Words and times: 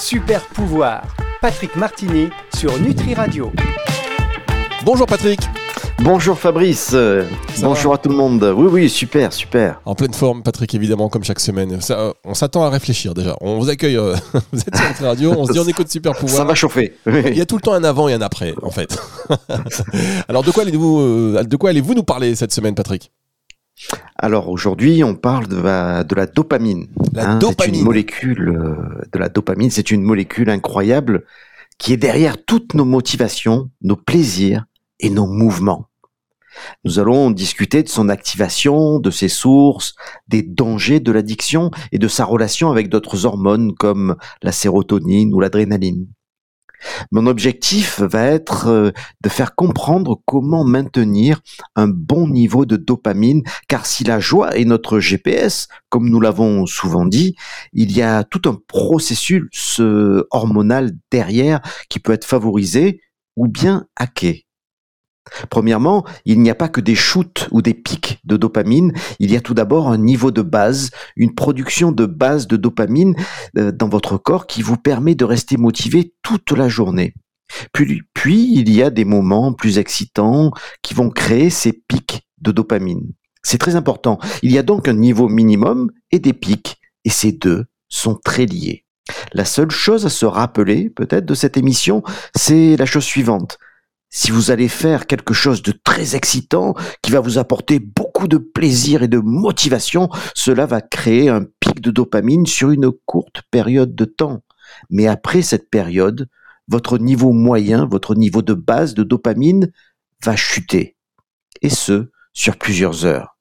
Super 0.00 0.40
pouvoir. 0.46 1.02
Patrick 1.42 1.76
Martini 1.76 2.30
sur 2.56 2.78
Nutri 2.80 3.12
Radio. 3.12 3.52
Bonjour 4.82 5.06
Patrick. 5.06 5.40
Bonjour 5.98 6.38
Fabrice, 6.38 6.96
bonjour 7.60 7.92
à 7.92 7.98
tout 7.98 8.08
le 8.08 8.16
monde. 8.16 8.42
Oui, 8.56 8.68
oui, 8.72 8.88
super, 8.88 9.30
super. 9.30 9.82
En 9.84 9.94
pleine 9.94 10.14
forme, 10.14 10.42
Patrick, 10.42 10.74
évidemment, 10.74 11.10
comme 11.10 11.22
chaque 11.22 11.38
semaine. 11.38 11.82
Ça, 11.82 12.14
on 12.24 12.32
s'attend 12.32 12.62
à 12.64 12.70
réfléchir 12.70 13.12
déjà. 13.12 13.36
On 13.42 13.58
vous 13.58 13.68
accueille, 13.68 13.98
euh, 13.98 14.16
vous 14.52 14.60
êtes 14.60 14.74
sur 14.74 14.88
Nutri 14.88 15.04
Radio, 15.04 15.34
on 15.36 15.44
se 15.44 15.52
dit 15.52 15.58
on 15.58 15.68
écoute 15.68 15.90
Super 15.90 16.14
Pouvoir. 16.14 16.38
Ça 16.38 16.44
va 16.44 16.54
chauffer. 16.54 16.94
Il 17.06 17.36
y 17.36 17.42
a 17.42 17.46
tout 17.46 17.56
le 17.56 17.62
temps 17.62 17.74
un 17.74 17.84
avant 17.84 18.08
et 18.08 18.14
un 18.14 18.22
après, 18.22 18.54
en 18.62 18.70
fait. 18.70 18.98
Alors, 20.28 20.42
de 20.42 20.50
quoi 20.50 20.62
allez-vous, 20.62 21.00
euh, 21.00 21.44
de 21.44 21.56
quoi 21.56 21.68
allez-vous 21.68 21.92
nous 21.92 22.04
parler 22.04 22.34
cette 22.34 22.52
semaine, 22.52 22.74
Patrick? 22.74 23.12
Alors 24.22 24.50
aujourd'hui, 24.50 25.02
on 25.02 25.14
parle 25.14 25.48
de 25.48 25.56
la, 25.56 26.04
de 26.04 26.14
la 26.14 26.26
dopamine. 26.26 26.88
La 27.14 27.36
dopamine. 27.36 27.74
C'est 27.74 27.80
une 27.80 27.84
molécule 27.84 28.48
euh, 28.50 29.00
de 29.12 29.18
la 29.18 29.30
dopamine. 29.30 29.70
C'est 29.70 29.90
une 29.90 30.02
molécule 30.02 30.50
incroyable 30.50 31.24
qui 31.78 31.94
est 31.94 31.96
derrière 31.96 32.36
toutes 32.44 32.74
nos 32.74 32.84
motivations, 32.84 33.70
nos 33.80 33.96
plaisirs 33.96 34.66
et 35.00 35.08
nos 35.08 35.26
mouvements. 35.26 35.86
Nous 36.84 36.98
allons 36.98 37.30
discuter 37.30 37.82
de 37.82 37.88
son 37.88 38.10
activation, 38.10 38.98
de 38.98 39.10
ses 39.10 39.28
sources, 39.28 39.94
des 40.28 40.42
dangers 40.42 41.00
de 41.00 41.12
l'addiction 41.12 41.70
et 41.90 41.98
de 41.98 42.08
sa 42.08 42.26
relation 42.26 42.70
avec 42.70 42.90
d'autres 42.90 43.24
hormones 43.24 43.74
comme 43.74 44.16
la 44.42 44.52
sérotonine 44.52 45.32
ou 45.32 45.40
l'adrénaline. 45.40 46.06
Mon 47.10 47.26
objectif 47.26 48.00
va 48.00 48.24
être 48.24 48.68
euh, 48.68 48.90
de 49.22 49.28
faire 49.28 49.54
comprendre 49.54 50.20
comment 50.24 50.64
maintenir 50.64 51.40
un 51.76 51.88
bon 51.88 52.28
niveau 52.28 52.66
de 52.66 52.76
dopamine, 52.76 53.42
car 53.68 53.86
si 53.86 54.04
la 54.04 54.20
joie 54.20 54.56
est 54.56 54.64
notre 54.64 55.00
GPS, 55.00 55.68
comme 55.88 56.08
nous 56.08 56.20
l'avons 56.20 56.66
souvent 56.66 57.06
dit, 57.06 57.36
il 57.72 57.92
y 57.96 58.02
a 58.02 58.24
tout 58.24 58.42
un 58.48 58.56
processus 58.66 59.80
hormonal 60.30 60.92
derrière 61.10 61.60
qui 61.88 62.00
peut 62.00 62.12
être 62.12 62.24
favorisé 62.24 63.00
ou 63.36 63.48
bien 63.48 63.86
hacké. 63.96 64.46
Premièrement, 65.48 66.04
il 66.24 66.40
n'y 66.40 66.50
a 66.50 66.54
pas 66.54 66.68
que 66.68 66.80
des 66.80 66.94
shoots 66.94 67.48
ou 67.50 67.62
des 67.62 67.74
pics 67.74 68.20
de 68.24 68.36
dopamine, 68.36 68.92
il 69.18 69.30
y 69.30 69.36
a 69.36 69.40
tout 69.40 69.54
d'abord 69.54 69.88
un 69.88 69.98
niveau 69.98 70.30
de 70.30 70.42
base, 70.42 70.90
une 71.16 71.34
production 71.34 71.92
de 71.92 72.06
base 72.06 72.46
de 72.46 72.56
dopamine 72.56 73.14
euh, 73.56 73.72
dans 73.72 73.88
votre 73.88 74.18
corps 74.18 74.46
qui 74.46 74.62
vous 74.62 74.76
permet 74.76 75.14
de 75.14 75.24
rester 75.24 75.56
motivé 75.56 76.14
toute 76.22 76.52
la 76.52 76.68
journée. 76.68 77.14
Puis, 77.72 78.02
puis 78.14 78.52
il 78.54 78.72
y 78.72 78.82
a 78.82 78.90
des 78.90 79.04
moments 79.04 79.52
plus 79.52 79.78
excitants 79.78 80.52
qui 80.82 80.94
vont 80.94 81.10
créer 81.10 81.50
ces 81.50 81.72
pics 81.72 82.22
de 82.40 82.52
dopamine. 82.52 83.12
C'est 83.42 83.58
très 83.58 83.74
important. 83.74 84.18
Il 84.42 84.52
y 84.52 84.58
a 84.58 84.62
donc 84.62 84.86
un 84.86 84.94
niveau 84.94 85.28
minimum 85.28 85.90
et 86.10 86.18
des 86.18 86.32
pics, 86.32 86.76
et 87.04 87.10
ces 87.10 87.32
deux 87.32 87.64
sont 87.88 88.18
très 88.22 88.46
liés. 88.46 88.84
La 89.32 89.44
seule 89.44 89.70
chose 89.70 90.06
à 90.06 90.10
se 90.10 90.26
rappeler 90.26 90.90
peut-être 90.90 91.26
de 91.26 91.34
cette 91.34 91.56
émission, 91.56 92.02
c'est 92.36 92.76
la 92.76 92.86
chose 92.86 93.04
suivante 93.04 93.58
si 94.10 94.32
vous 94.32 94.50
allez 94.50 94.68
faire 94.68 95.06
quelque 95.06 95.32
chose 95.32 95.62
de 95.62 95.72
très 95.72 96.16
excitant, 96.16 96.74
qui 97.00 97.12
va 97.12 97.20
vous 97.20 97.38
apporter 97.38 97.78
beaucoup 97.78 98.26
de 98.26 98.38
plaisir 98.38 99.04
et 99.04 99.08
de 99.08 99.18
motivation, 99.18 100.08
cela 100.34 100.66
va 100.66 100.80
créer 100.80 101.28
un 101.28 101.44
pic 101.60 101.80
de 101.80 101.92
dopamine 101.92 102.44
sur 102.44 102.70
une 102.70 102.90
courte 102.90 103.42
période 103.50 103.94
de 103.94 104.04
temps. 104.04 104.42
Mais 104.90 105.06
après 105.06 105.42
cette 105.42 105.70
période, 105.70 106.28
votre 106.66 106.98
niveau 106.98 107.32
moyen, 107.32 107.86
votre 107.86 108.14
niveau 108.16 108.42
de 108.42 108.54
base 108.54 108.94
de 108.94 109.04
dopamine 109.04 109.72
va 110.24 110.36
chuter. 110.36 110.96
Et 111.62 111.70
ce, 111.70 112.10
sur 112.32 112.56
plusieurs 112.56 113.04
heures. 113.04 113.36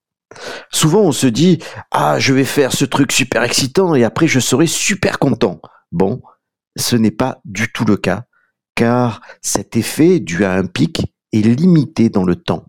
Souvent 0.72 1.02
on 1.02 1.11
se 1.11 1.28
dit, 1.28 1.58
ah, 1.89 2.20
je 2.20 2.33
vais 2.33 2.44
faire 2.44 2.73
ce 2.73 2.86
truc 2.86 3.11
super 3.11 3.42
excitant 3.42 3.95
et 3.95 4.04
après 4.04 4.28
je 4.28 4.39
serai 4.39 4.67
super 4.67 5.17
content. 5.17 5.61
Bon, 5.92 6.22
ce 6.78 6.95
n'est 6.95 7.11
pas 7.11 7.42
du 7.45 7.72
tout 7.72 7.86
le 7.86 7.98
cas 7.98 8.26
car 8.75 9.22
cet 9.42 9.75
effet 9.75 10.20
dû 10.20 10.45
à 10.45 10.53
un 10.53 10.66
pic 10.66 11.14
est 11.31 11.42
limité 11.42 12.09
dans 12.09 12.23
le 12.23 12.36
temps. 12.36 12.66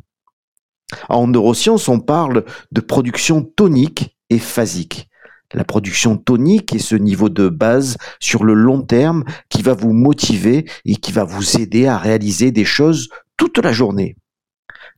En 1.09 1.27
neurosciences, 1.27 1.89
on 1.89 2.01
parle 2.01 2.45
de 2.73 2.81
production 2.81 3.43
tonique 3.43 4.17
et 4.29 4.39
phasique. 4.39 5.09
La 5.53 5.65
production 5.65 6.17
tonique 6.17 6.75
est 6.75 6.79
ce 6.79 6.95
niveau 6.95 7.29
de 7.29 7.49
base 7.49 7.97
sur 8.21 8.45
le 8.45 8.55
long 8.55 8.83
terme 8.83 9.25
qui 9.49 9.63
va 9.63 9.75
vous 9.75 9.93
motiver 9.93 10.65
et 10.85 10.97
qui 10.97 11.11
va 11.11 11.25
vous 11.25 11.57
aider 11.57 11.87
à 11.87 11.99
réaliser 11.99 12.53
des 12.53 12.65
choses 12.65 13.09
toute 13.37 13.59
la 13.59 13.73
journée. 13.73 14.17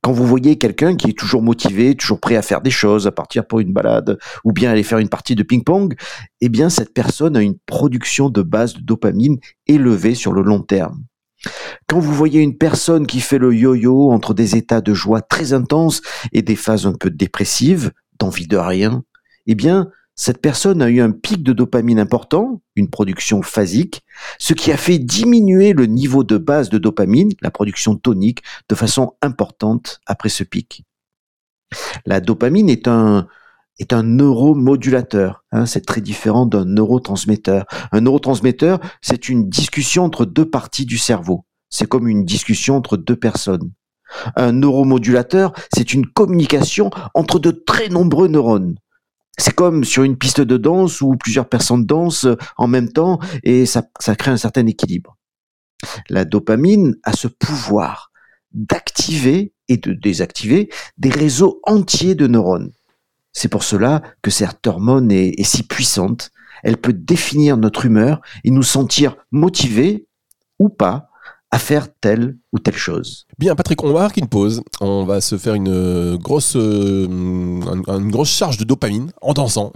Quand 0.01 0.13
vous 0.13 0.27
voyez 0.27 0.59
quelqu'un 0.59 0.97
qui 0.97 1.11
est 1.11 1.19
toujours 1.19 1.43
motivé, 1.43 1.95
toujours 1.95 2.21
prêt 2.21 2.37
à 2.37 2.43
faire 2.43 2.61
des 2.61 2.71
choses, 2.71 3.07
à 3.07 3.13
partir 3.13 3.47
pour 3.47 3.61
une 3.61 3.73
balade 3.73 4.19
ou 4.45 4.53
bien 4.53 4.71
aller 4.71 4.83
faire 4.83 4.99
une 4.99 5.09
partie 5.09 5.35
de 5.35 5.43
ping-pong, 5.43 5.95
eh 6.41 6.49
bien 6.49 6.69
cette 6.69 6.93
personne 6.95 7.37
a 7.37 7.43
une 7.43 7.59
production 7.67 8.31
de 8.31 8.43
base 8.43 8.75
de 8.75 8.81
dopamine 8.81 9.39
élevée 9.67 10.15
sur 10.15 10.33
le 10.33 10.43
long 10.43 10.61
terme. 10.61 11.05
Quand 11.89 11.99
vous 11.99 12.15
voyez 12.15 12.41
une 12.41 12.57
personne 12.57 13.07
qui 13.07 13.21
fait 13.21 13.39
le 13.39 13.55
yo-yo 13.55 14.13
entre 14.13 14.35
des 14.35 14.57
états 14.57 14.81
de 14.81 14.95
joie 14.95 15.23
très 15.23 15.53
intenses 15.53 16.01
et 16.33 16.43
des 16.43 16.57
phases 16.57 16.87
un 16.87 16.93
peu 16.93 17.11
dépressives, 17.11 17.91
d'envie 18.19 18.47
de 18.47 18.57
rien, 18.57 19.03
eh 19.47 19.55
bien, 19.55 19.89
cette 20.23 20.41
personne 20.41 20.83
a 20.83 20.89
eu 20.89 21.01
un 21.01 21.11
pic 21.11 21.43
de 21.43 21.53
dopamine 21.53 21.99
important, 21.99 22.63
une 22.77 22.89
production 22.89 23.43
phasique, 23.43 24.05
ce 24.39 24.55
qui 24.55 24.71
a 24.71 24.77
fait 24.77 25.01
diminuer 25.01 25.73
le 25.73 25.87
niveau 25.87 26.23
de 26.23 26.39
base 26.39 26.71
de 26.71 26.79
dopamine, 26.79 27.33
la 27.41 27.51
production 27.51 27.97
tonique, 27.97 28.41
de 28.69 28.77
façon 28.77 29.17
importante 29.21 30.01
après 30.07 30.29
ce 30.29 30.45
pic. 30.45 30.85
La 32.07 32.21
dopamine 32.21 32.71
est 32.71 32.87
un, 32.87 33.27
neuromodulateur. 33.91 35.43
Hein, 35.51 35.67
c'est 35.67 35.85
très 35.85 36.01
différent 36.01 36.47
d'un 36.47 36.67
neurotransmetteur. 36.67 37.67
Un 37.91 38.03
neurotransmetteur, 38.03 38.79
c'est 39.01 39.29
une 39.29 39.49
discussion 39.49 40.05
entre 40.05 40.25
deux 40.25 40.49
parties 40.49 40.87
du 40.87 40.99
cerveau. 40.99 41.47
C'est 41.69 41.89
comme 41.89 42.07
une 42.07 42.25
discussion 42.25 42.77
entre 42.77 42.97
deux 42.97 43.17
personnes. 43.17 43.73
Un 44.37 44.53
neuromodulateur, 44.53 45.53
c'est 45.75 45.95
une 45.95 46.07
communication 46.07 46.91
entre 47.13 47.41
de 47.41 47.51
très 47.51 47.89
nombreux 47.89 48.29
neurones. 48.29 48.77
C'est 49.39 49.55
comme 49.55 49.85
sur 49.85 50.03
une 50.03 50.19
piste 50.19 50.41
de 50.41 50.57
danse 50.57 51.01
où 51.01 51.17
plusieurs 51.17 51.49
personnes 51.49 51.87
dansent 51.87 52.29
en 52.57 52.67
même 52.67 52.93
temps 52.93 53.19
et 53.43 53.67
ça, 53.67 53.83
crée 54.19 54.31
un 54.31 54.37
certain 54.37 54.67
équilibre. 54.67 55.17
La 56.09 56.25
dopamine 56.25 56.97
a 57.03 57.13
ce 57.13 57.29
pouvoir 57.29 58.13
d'activer 58.53 59.53
et 59.69 59.79
de 59.79 59.95
désactiver 59.95 60.69
des 60.99 61.11
réseaux 61.11 61.61
entiers 61.65 62.15
de 62.15 62.27
neurones. 62.27 62.73
C'est 63.33 63.49
pour 63.49 63.63
cela 63.63 64.03
que 64.21 64.31
cette 64.31 64.67
hormone 64.67 65.11
est, 65.11 65.43
si 65.43 65.63
puissante. 65.63 66.31
Elle 66.63 66.77
peut 66.77 66.93
définir 66.93 67.57
notre 67.57 67.87
humeur 67.87 68.21
et 68.45 68.51
nous 68.51 68.63
sentir 68.63 69.17
motivés 69.31 70.07
ou 70.59 70.69
pas 70.69 71.09
à 71.53 71.59
faire 71.59 71.87
telle 72.01 72.39
ou 72.53 72.59
telle 72.59 72.77
chose. 72.77 73.27
Bien, 73.39 73.55
Patrick, 73.55 73.85
on 73.85 73.93
va 73.93 74.01
marquer 74.01 74.23
une 74.23 74.29
pause. 74.29 74.63
On 74.81 75.05
va 75.05 75.21
se 75.21 75.37
faire 75.37 75.55
une 75.55 76.17
grosse, 76.17 76.57
euh, 76.57 77.07
une 77.07 78.11
grosse 78.11 78.31
charge 78.31 78.57
de 78.57 78.65
dopamine 78.65 79.13
en 79.21 79.35
dansant. 79.35 79.73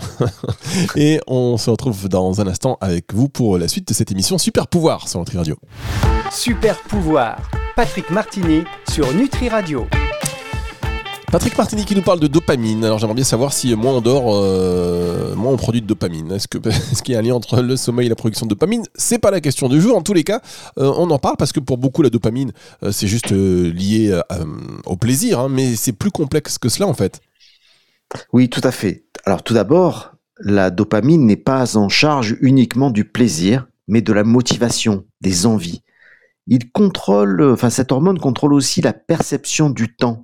et 0.97 1.21
on 1.27 1.59
se 1.59 1.69
retrouve 1.69 2.09
dans 2.09 2.41
un 2.41 2.47
instant 2.47 2.79
avec 2.81 3.13
vous 3.13 3.29
pour 3.29 3.59
la 3.59 3.69
suite 3.69 3.87
de 3.87 3.95
cette 3.95 4.11
émission 4.11 4.39
Super 4.39 4.67
Pouvoir 4.67 5.07
sur 5.07 5.21
Nutri 5.21 5.37
Radio. 5.37 5.57
Super 6.33 6.81
Pouvoir, 6.85 7.39
Patrick 7.77 8.11
Martini 8.11 8.65
sur 8.89 9.13
Nutri 9.13 9.51
Radio. 9.51 9.87
Patrick 11.33 11.59
Martini 11.59 11.85
qui 11.85 11.97
nous 11.97 12.03
parle 12.03 12.21
de 12.21 12.29
dopamine. 12.29 12.85
Alors 12.85 12.99
j'aimerais 12.99 13.17
bien 13.17 13.25
savoir 13.25 13.53
si 13.53 13.75
moins 13.75 13.95
on 13.95 14.01
dort, 14.01 14.33
euh, 14.33 15.35
moins 15.35 15.53
on 15.53 15.57
produit 15.57 15.83
de 15.83 15.87
dopamine. 15.87 16.31
Est-ce 16.31 16.47
que 16.47 16.59
est 16.69 17.03
qu'il 17.03 17.15
y 17.15 17.17
a 17.17 17.21
un 17.21 17.23
lien 17.23 17.35
entre 17.35 17.61
le 17.61 17.77
sommeil 17.77 18.07
et 18.07 18.09
la 18.09 18.15
production 18.15 18.47
de 18.47 18.51
dopamine? 18.51 18.85
C'est 18.95 19.19
pas 19.19 19.31
la 19.31 19.41
question 19.41 19.69
du 19.69 19.81
jour. 19.81 19.97
En 19.97 20.03
tous 20.03 20.13
les 20.13 20.23
cas, 20.23 20.41
euh, 20.79 20.93
on 20.97 21.11
en 21.11 21.19
parle 21.19 21.37
parce 21.37 21.53
que 21.53 21.61
pour 21.61 21.79
beaucoup 21.79 22.03
la 22.03 22.11
dopamine, 22.11 22.53
euh, 22.85 22.93
c'est 22.93 23.09
juste 23.09 23.33
lié 23.33 24.19
au 24.87 24.97
plaisir, 24.97 25.41
hein, 25.41 25.49
mais 25.49 25.75
c'est 25.75 25.93
plus 25.93 26.11
complexe 26.11 26.59
que 26.59 26.69
cela 26.69 26.87
en 26.87 26.95
fait. 26.95 27.21
Oui, 28.33 28.49
tout 28.49 28.61
à 28.63 28.71
fait. 28.71 29.05
Alors 29.25 29.43
tout 29.43 29.55
d'abord, 29.55 30.13
la 30.39 30.71
dopamine 30.71 31.27
n'est 31.27 31.37
pas 31.37 31.77
en 31.77 31.89
charge 31.89 32.37
uniquement 32.41 32.91
du 32.91 33.05
plaisir, 33.05 33.67
mais 33.89 34.01
de 34.01 34.13
la 34.13 34.23
motivation, 34.23 35.05
des 35.21 35.45
envies. 35.45 35.83
Il 36.47 36.71
contrôle, 36.71 37.43
enfin 37.43 37.71
cette 37.71 37.91
hormone 37.91 38.21
contrôle 38.21 38.53
aussi 38.53 38.81
la 38.81 38.93
perception 38.93 39.71
du 39.71 39.95
temps 39.97 40.23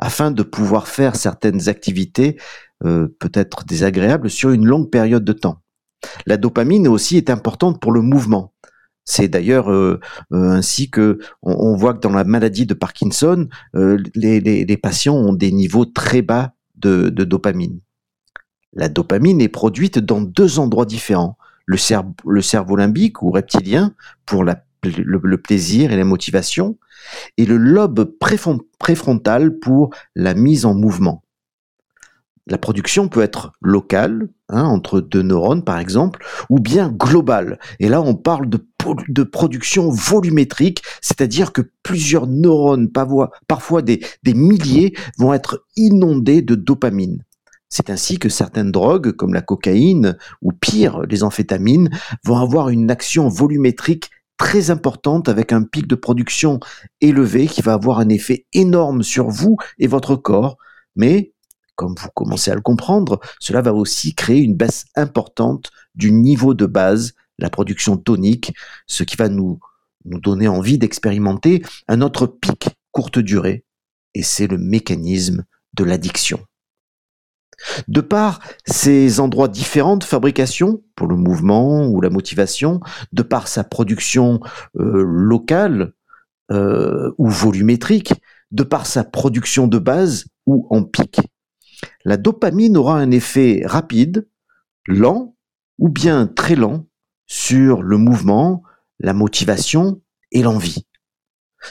afin 0.00 0.30
de 0.30 0.42
pouvoir 0.42 0.88
faire 0.88 1.14
certaines 1.14 1.68
activités 1.68 2.38
euh, 2.84 3.08
peut-être 3.18 3.64
désagréables 3.64 4.30
sur 4.30 4.50
une 4.50 4.66
longue 4.66 4.90
période 4.90 5.24
de 5.24 5.34
temps. 5.34 5.60
La 6.26 6.38
dopamine 6.38 6.88
aussi 6.88 7.18
est 7.18 7.28
importante 7.28 7.80
pour 7.80 7.92
le 7.92 8.00
mouvement. 8.00 8.54
C'est 9.04 9.28
d'ailleurs 9.28 9.70
euh, 9.70 10.00
euh, 10.32 10.50
ainsi 10.52 10.88
que 10.90 11.18
on, 11.42 11.76
voit 11.76 11.92
que 11.92 12.00
dans 12.00 12.12
la 12.12 12.24
maladie 12.24 12.64
de 12.64 12.72
Parkinson, 12.74 13.48
les, 13.74 14.80
patients 14.82 15.16
ont 15.16 15.34
des 15.34 15.52
niveaux 15.52 15.84
très 15.84 16.22
bas 16.22 16.54
de, 16.76 17.10
dopamine. 17.10 17.80
La 18.72 18.88
dopamine 18.88 19.42
est 19.42 19.48
produite 19.48 19.98
dans 19.98 20.22
deux 20.22 20.58
endroits 20.58 20.86
différents. 20.86 21.36
Le 21.66 21.76
cerveau 22.40 22.76
limbique 22.76 23.22
ou 23.22 23.30
reptilien 23.30 23.94
pour 24.24 24.44
la 24.44 24.64
le, 24.84 25.36
plaisir 25.36 25.92
et 25.92 25.96
la 25.96 26.04
motivation, 26.04 26.78
et 27.36 27.46
le 27.46 27.56
lobe 27.56 28.12
préfrontal 28.78 29.58
pour 29.58 29.90
la 30.14 30.34
mise 30.34 30.64
en 30.64 30.74
mouvement. 30.74 31.22
la 32.46 32.58
production 32.58 33.08
peut 33.08 33.22
être 33.22 33.52
locale, 33.60 34.28
hein, 34.48 34.64
entre 34.64 35.00
deux 35.00 35.22
neurones 35.22 35.62
par 35.62 35.78
exemple, 35.78 36.24
ou 36.48 36.58
bien 36.58 36.88
globale. 36.90 37.58
Et 37.78 37.88
là, 37.88 38.00
on 38.02 38.14
parle 38.14 38.48
de, 38.48 38.58
production 39.22 39.90
volumétrique, 39.90 40.82
c'est-à-dire 41.00 41.52
que 41.52 41.62
plusieurs 41.82 42.26
neurones, 42.26 42.90
parfois 43.46 43.82
des 43.82 44.00
milliers, 44.26 44.96
vont 45.18 45.32
être 45.32 45.64
inondés 45.76 46.42
de 46.42 46.54
dopamine. 46.54 47.22
C'est 47.72 47.88
ainsi 47.88 48.18
que 48.18 48.28
certaines 48.28 48.72
drogues, 48.72 49.12
comme 49.12 49.32
la 49.32 49.42
cocaïne 49.42 50.16
ou 50.42 50.50
pire, 50.52 51.02
les 51.02 51.22
amphétamines, 51.22 51.88
vont 52.24 52.36
avoir 52.36 52.68
une 52.68 52.90
action 52.90 53.28
volumétrique 53.28 54.10
très 54.40 54.70
importante 54.70 55.28
avec 55.28 55.52
un 55.52 55.64
pic 55.64 55.86
de 55.86 55.94
production 55.94 56.60
élevé 57.02 57.46
qui 57.46 57.60
va 57.60 57.74
avoir 57.74 57.98
un 57.98 58.08
effet 58.08 58.46
énorme 58.54 59.02
sur 59.02 59.28
vous 59.28 59.58
et 59.78 59.86
votre 59.86 60.16
corps. 60.16 60.56
Mais, 60.96 61.34
comme 61.76 61.94
vous 61.98 62.08
commencez 62.14 62.50
à 62.50 62.54
le 62.54 62.62
comprendre, 62.62 63.20
cela 63.38 63.60
va 63.60 63.74
aussi 63.74 64.14
créer 64.14 64.40
une 64.40 64.56
baisse 64.56 64.86
importante 64.96 65.70
du 65.94 66.10
niveau 66.10 66.54
de 66.54 66.64
base, 66.64 67.12
la 67.38 67.50
production 67.50 67.98
tonique, 67.98 68.54
ce 68.86 69.04
qui 69.04 69.16
va 69.16 69.28
nous, 69.28 69.60
nous 70.06 70.18
donner 70.18 70.48
envie 70.48 70.78
d'expérimenter 70.78 71.62
un 71.86 72.00
autre 72.00 72.26
pic 72.26 72.70
courte 72.92 73.18
durée. 73.18 73.66
Et 74.14 74.22
c'est 74.22 74.46
le 74.46 74.56
mécanisme 74.56 75.44
de 75.74 75.84
l'addiction. 75.84 76.40
De 77.88 78.00
par 78.00 78.40
ces 78.66 79.20
endroits 79.20 79.48
différents 79.48 79.96
de 79.96 80.04
fabrication, 80.04 80.82
pour 80.94 81.06
le 81.06 81.16
mouvement 81.16 81.86
ou 81.86 82.00
la 82.00 82.10
motivation, 82.10 82.80
de 83.12 83.22
par 83.22 83.48
sa 83.48 83.64
production 83.64 84.40
euh, 84.78 85.04
locale 85.06 85.92
euh, 86.52 87.12
ou 87.18 87.28
volumétrique, 87.28 88.14
de 88.50 88.62
par 88.62 88.86
sa 88.86 89.04
production 89.04 89.66
de 89.66 89.78
base 89.78 90.26
ou 90.46 90.66
en 90.70 90.82
pic, 90.82 91.20
la 92.04 92.16
dopamine 92.16 92.76
aura 92.76 92.98
un 92.98 93.10
effet 93.10 93.62
rapide, 93.64 94.26
lent 94.86 95.36
ou 95.78 95.88
bien 95.88 96.26
très 96.26 96.56
lent 96.56 96.86
sur 97.26 97.82
le 97.82 97.96
mouvement, 97.96 98.62
la 98.98 99.12
motivation 99.12 100.00
et 100.32 100.42
l'envie. 100.42 100.86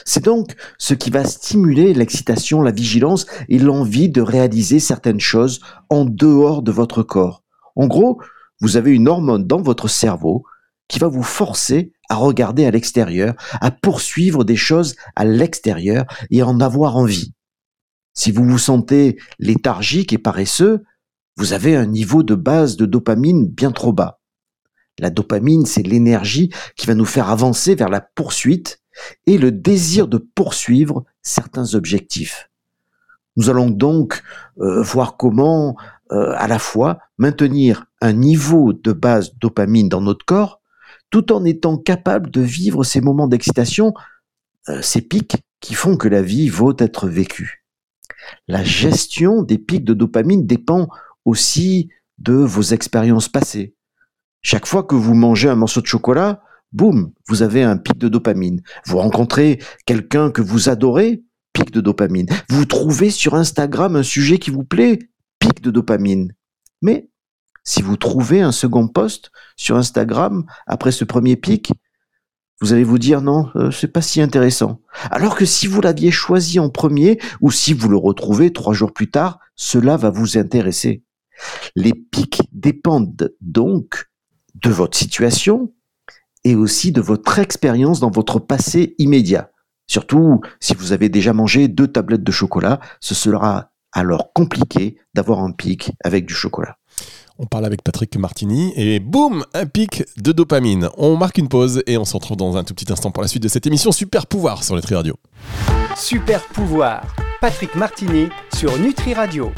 C'est 0.04 0.24
donc 0.24 0.54
ce 0.78 0.94
qui 0.94 1.10
va 1.10 1.24
stimuler 1.24 1.94
l'excitation, 1.94 2.62
la 2.62 2.70
vigilance 2.70 3.26
et 3.48 3.58
l'envie 3.58 4.08
de 4.08 4.20
réaliser 4.20 4.80
certaines 4.80 5.20
choses 5.20 5.60
en 5.88 6.04
dehors 6.04 6.62
de 6.62 6.72
votre 6.72 7.02
corps. 7.02 7.42
En 7.76 7.86
gros, 7.86 8.20
vous 8.60 8.76
avez 8.76 8.92
une 8.92 9.08
hormone 9.08 9.46
dans 9.46 9.62
votre 9.62 9.88
cerveau 9.88 10.44
qui 10.88 10.98
va 10.98 11.08
vous 11.08 11.22
forcer 11.22 11.92
à 12.08 12.16
regarder 12.16 12.66
à 12.66 12.70
l'extérieur, 12.70 13.34
à 13.60 13.70
poursuivre 13.70 14.44
des 14.44 14.56
choses 14.56 14.96
à 15.16 15.24
l'extérieur 15.24 16.04
et 16.30 16.40
à 16.40 16.46
en 16.46 16.60
avoir 16.60 16.96
envie. 16.96 17.32
Si 18.12 18.32
vous 18.32 18.44
vous 18.44 18.58
sentez 18.58 19.18
léthargique 19.38 20.12
et 20.12 20.18
paresseux, 20.18 20.82
vous 21.36 21.52
avez 21.52 21.76
un 21.76 21.86
niveau 21.86 22.22
de 22.22 22.34
base 22.34 22.76
de 22.76 22.86
dopamine 22.86 23.46
bien 23.46 23.70
trop 23.70 23.92
bas. 23.92 24.20
La 24.98 25.10
dopamine, 25.10 25.64
c'est 25.64 25.82
l'énergie 25.82 26.50
qui 26.76 26.86
va 26.86 26.94
nous 26.94 27.06
faire 27.06 27.30
avancer 27.30 27.74
vers 27.74 27.88
la 27.88 28.00
poursuite 28.00 28.79
et 29.26 29.38
le 29.38 29.52
désir 29.52 30.08
de 30.08 30.18
poursuivre 30.18 31.04
certains 31.22 31.74
objectifs. 31.74 32.50
Nous 33.36 33.48
allons 33.48 33.70
donc 33.70 34.22
euh, 34.60 34.82
voir 34.82 35.16
comment 35.16 35.76
euh, 36.12 36.34
à 36.36 36.48
la 36.48 36.58
fois 36.58 36.98
maintenir 37.18 37.86
un 38.00 38.12
niveau 38.12 38.72
de 38.72 38.92
base 38.92 39.36
dopamine 39.38 39.88
dans 39.88 40.00
notre 40.00 40.24
corps, 40.24 40.60
tout 41.10 41.32
en 41.32 41.44
étant 41.44 41.76
capable 41.76 42.30
de 42.30 42.40
vivre 42.40 42.84
ces 42.84 43.00
moments 43.00 43.28
d'excitation, 43.28 43.94
euh, 44.68 44.82
ces 44.82 45.00
pics 45.00 45.36
qui 45.60 45.74
font 45.74 45.96
que 45.96 46.08
la 46.08 46.22
vie 46.22 46.48
vaut 46.48 46.74
être 46.78 47.08
vécue. 47.08 47.64
La 48.48 48.64
gestion 48.64 49.42
des 49.42 49.58
pics 49.58 49.84
de 49.84 49.94
dopamine 49.94 50.46
dépend 50.46 50.88
aussi 51.24 51.90
de 52.18 52.34
vos 52.34 52.62
expériences 52.62 53.28
passées. 53.28 53.74
Chaque 54.42 54.66
fois 54.66 54.82
que 54.82 54.94
vous 54.94 55.14
mangez 55.14 55.48
un 55.48 55.54
morceau 55.54 55.80
de 55.80 55.86
chocolat, 55.86 56.42
boum, 56.72 57.12
vous 57.28 57.42
avez 57.42 57.62
un 57.62 57.76
pic 57.76 57.98
de 57.98 58.08
dopamine. 58.08 58.62
Vous 58.86 58.98
rencontrez 58.98 59.60
quelqu'un 59.86 60.30
que 60.30 60.42
vous 60.42 60.68
adorez, 60.68 61.22
pic 61.52 61.70
de 61.70 61.80
dopamine. 61.80 62.26
Vous 62.48 62.64
trouvez 62.64 63.10
sur 63.10 63.34
Instagram 63.34 63.96
un 63.96 64.02
sujet 64.02 64.38
qui 64.38 64.50
vous 64.50 64.64
plaît, 64.64 64.98
pic 65.38 65.60
de 65.60 65.70
dopamine. 65.70 66.32
Mais 66.82 67.08
si 67.64 67.82
vous 67.82 67.96
trouvez 67.96 68.40
un 68.40 68.52
second 68.52 68.88
post 68.88 69.30
sur 69.56 69.76
Instagram 69.76 70.44
après 70.66 70.92
ce 70.92 71.04
premier 71.04 71.36
pic, 71.36 71.72
vous 72.60 72.72
allez 72.72 72.84
vous 72.84 72.98
dire 72.98 73.22
non, 73.22 73.48
euh, 73.56 73.70
c'est 73.70 73.88
pas 73.88 74.02
si 74.02 74.20
intéressant. 74.20 74.80
Alors 75.10 75.34
que 75.34 75.46
si 75.46 75.66
vous 75.66 75.80
l'aviez 75.80 76.10
choisi 76.10 76.58
en 76.58 76.68
premier 76.68 77.18
ou 77.40 77.50
si 77.50 77.72
vous 77.72 77.88
le 77.88 77.96
retrouvez 77.96 78.52
trois 78.52 78.74
jours 78.74 78.92
plus 78.92 79.10
tard, 79.10 79.38
cela 79.56 79.96
va 79.96 80.10
vous 80.10 80.36
intéresser. 80.36 81.02
Les 81.74 81.94
pics 81.94 82.42
dépendent 82.52 83.32
donc 83.40 84.10
de 84.56 84.68
votre 84.70 84.96
situation, 84.96 85.72
et 86.44 86.54
aussi 86.54 86.92
de 86.92 87.00
votre 87.00 87.38
expérience 87.38 88.00
dans 88.00 88.10
votre 88.10 88.38
passé 88.38 88.94
immédiat. 88.98 89.50
Surtout 89.86 90.40
si 90.60 90.74
vous 90.74 90.92
avez 90.92 91.08
déjà 91.08 91.32
mangé 91.32 91.68
deux 91.68 91.88
tablettes 91.88 92.22
de 92.22 92.32
chocolat, 92.32 92.80
ce 93.00 93.14
sera 93.14 93.70
alors 93.92 94.32
compliqué 94.32 94.96
d'avoir 95.14 95.40
un 95.40 95.50
pic 95.50 95.92
avec 96.04 96.26
du 96.26 96.34
chocolat. 96.34 96.76
On 97.38 97.46
parle 97.46 97.64
avec 97.64 97.82
Patrick 97.82 98.16
Martini 98.16 98.72
et 98.76 99.00
boum, 99.00 99.44
un 99.54 99.66
pic 99.66 100.04
de 100.18 100.30
dopamine. 100.32 100.90
On 100.98 101.16
marque 101.16 101.38
une 101.38 101.48
pause 101.48 101.82
et 101.86 101.96
on 101.96 102.04
se 102.04 102.12
retrouve 102.14 102.36
dans 102.36 102.56
un 102.56 102.64
tout 102.64 102.74
petit 102.74 102.92
instant 102.92 103.10
pour 103.10 103.22
la 103.22 103.28
suite 103.28 103.42
de 103.42 103.48
cette 103.48 103.66
émission 103.66 103.92
Super 103.92 104.26
Pouvoir 104.26 104.62
sur 104.62 104.76
Nutri 104.76 104.94
Radio. 104.94 105.16
Super 105.96 106.46
Pouvoir, 106.48 107.02
Patrick 107.40 107.74
Martini 107.74 108.28
sur 108.54 108.78
Nutri 108.78 109.14
Radio. 109.14 109.50